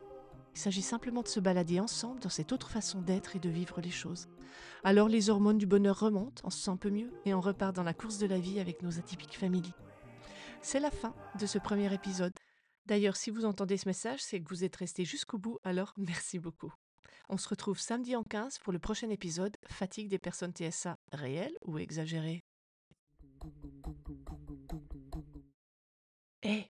Il 0.56 0.58
s'agit 0.58 0.80
simplement 0.80 1.20
de 1.20 1.28
se 1.28 1.38
balader 1.38 1.80
ensemble 1.80 2.18
dans 2.18 2.30
cette 2.30 2.50
autre 2.50 2.70
façon 2.70 3.02
d'être 3.02 3.36
et 3.36 3.38
de 3.38 3.50
vivre 3.50 3.82
les 3.82 3.90
choses. 3.90 4.26
Alors 4.84 5.06
les 5.06 5.28
hormones 5.28 5.58
du 5.58 5.66
bonheur 5.66 6.00
remontent, 6.00 6.40
on 6.44 6.50
se 6.50 6.58
sent 6.58 6.70
un 6.70 6.78
peu 6.78 6.88
mieux 6.88 7.12
et 7.26 7.34
on 7.34 7.42
repart 7.42 7.76
dans 7.76 7.82
la 7.82 7.92
course 7.92 8.16
de 8.16 8.26
la 8.26 8.38
vie 8.38 8.58
avec 8.58 8.80
nos 8.80 8.98
atypiques 8.98 9.36
familles. 9.36 9.74
C'est 10.62 10.80
la 10.80 10.90
fin 10.90 11.14
de 11.38 11.44
ce 11.44 11.58
premier 11.58 11.92
épisode. 11.92 12.32
D'ailleurs, 12.86 13.16
si 13.16 13.30
vous 13.30 13.44
entendez 13.44 13.76
ce 13.76 13.86
message, 13.86 14.20
c'est 14.22 14.40
que 14.40 14.48
vous 14.48 14.64
êtes 14.64 14.76
resté 14.76 15.04
jusqu'au 15.04 15.36
bout, 15.36 15.58
alors 15.62 15.92
merci 15.98 16.38
beaucoup. 16.38 16.72
On 17.28 17.36
se 17.36 17.50
retrouve 17.50 17.78
samedi 17.78 18.16
en 18.16 18.22
15 18.22 18.58
pour 18.60 18.72
le 18.72 18.78
prochain 18.78 19.10
épisode 19.10 19.58
Fatigue 19.66 20.08
des 20.08 20.18
personnes 20.18 20.54
TSA 20.54 20.96
réelles 21.12 21.58
ou 21.66 21.76
exagérées? 21.76 22.42
Hé, 26.42 26.48
eh, 26.50 26.70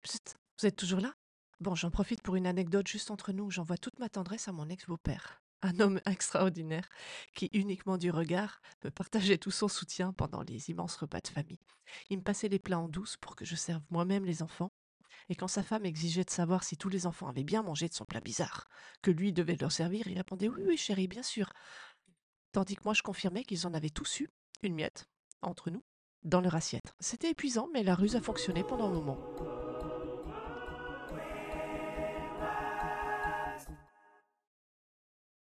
vous 0.57 0.67
êtes 0.67 0.77
toujours 0.77 1.01
là? 1.01 1.13
Bon, 1.59 1.75
j'en 1.75 1.91
profite 1.91 2.21
pour 2.21 2.35
une 2.35 2.47
anecdote 2.47 2.87
juste 2.87 3.11
entre 3.11 3.31
nous. 3.31 3.49
J'envoie 3.51 3.77
toute 3.77 3.99
ma 3.99 4.09
tendresse 4.09 4.47
à 4.47 4.51
mon 4.51 4.69
ex-beau-père. 4.69 5.41
Un 5.61 5.79
homme 5.79 6.01
extraordinaire 6.05 6.89
qui, 7.35 7.49
uniquement 7.53 7.97
du 7.97 8.11
regard, 8.11 8.61
me 8.83 8.89
partageait 8.89 9.37
tout 9.37 9.51
son 9.51 9.67
soutien 9.67 10.13
pendant 10.13 10.41
les 10.41 10.69
immenses 10.69 10.95
repas 10.95 11.21
de 11.21 11.27
famille. 11.27 11.59
Il 12.09 12.17
me 12.17 12.23
passait 12.23 12.49
les 12.49 12.59
plats 12.59 12.79
en 12.79 12.89
douce 12.89 13.17
pour 13.17 13.35
que 13.35 13.45
je 13.45 13.55
serve 13.55 13.81
moi-même 13.89 14.25
les 14.25 14.41
enfants. 14.43 14.71
Et 15.29 15.35
quand 15.35 15.47
sa 15.47 15.63
femme 15.63 15.85
exigeait 15.85 16.25
de 16.25 16.29
savoir 16.29 16.63
si 16.63 16.75
tous 16.75 16.89
les 16.89 17.05
enfants 17.05 17.27
avaient 17.27 17.45
bien 17.45 17.63
mangé 17.63 17.87
de 17.87 17.93
son 17.93 18.03
plat 18.03 18.19
bizarre, 18.19 18.67
que 19.01 19.11
lui 19.11 19.31
devait 19.31 19.55
leur 19.55 19.71
servir, 19.71 20.07
il 20.07 20.17
répondait 20.17 20.49
Oui, 20.49 20.63
oui, 20.65 20.77
chérie, 20.77 21.07
bien 21.07 21.23
sûr. 21.23 21.53
tandis 22.51 22.75
que 22.75 22.83
moi 22.83 22.93
je 22.93 23.03
confirmais 23.03 23.43
qu'ils 23.43 23.65
en 23.65 23.73
avaient 23.73 23.89
tous 23.89 24.19
eu, 24.19 24.29
une 24.63 24.75
miette, 24.75 25.05
entre 25.41 25.69
nous, 25.69 25.83
dans 26.23 26.41
leur 26.41 26.55
assiette. 26.55 26.93
C'était 26.99 27.31
épuisant, 27.31 27.69
mais 27.73 27.83
la 27.83 27.95
ruse 27.95 28.15
a 28.15 28.21
fonctionné 28.21 28.63
pendant 28.63 28.87
un 28.87 28.93
moment. 28.93 29.19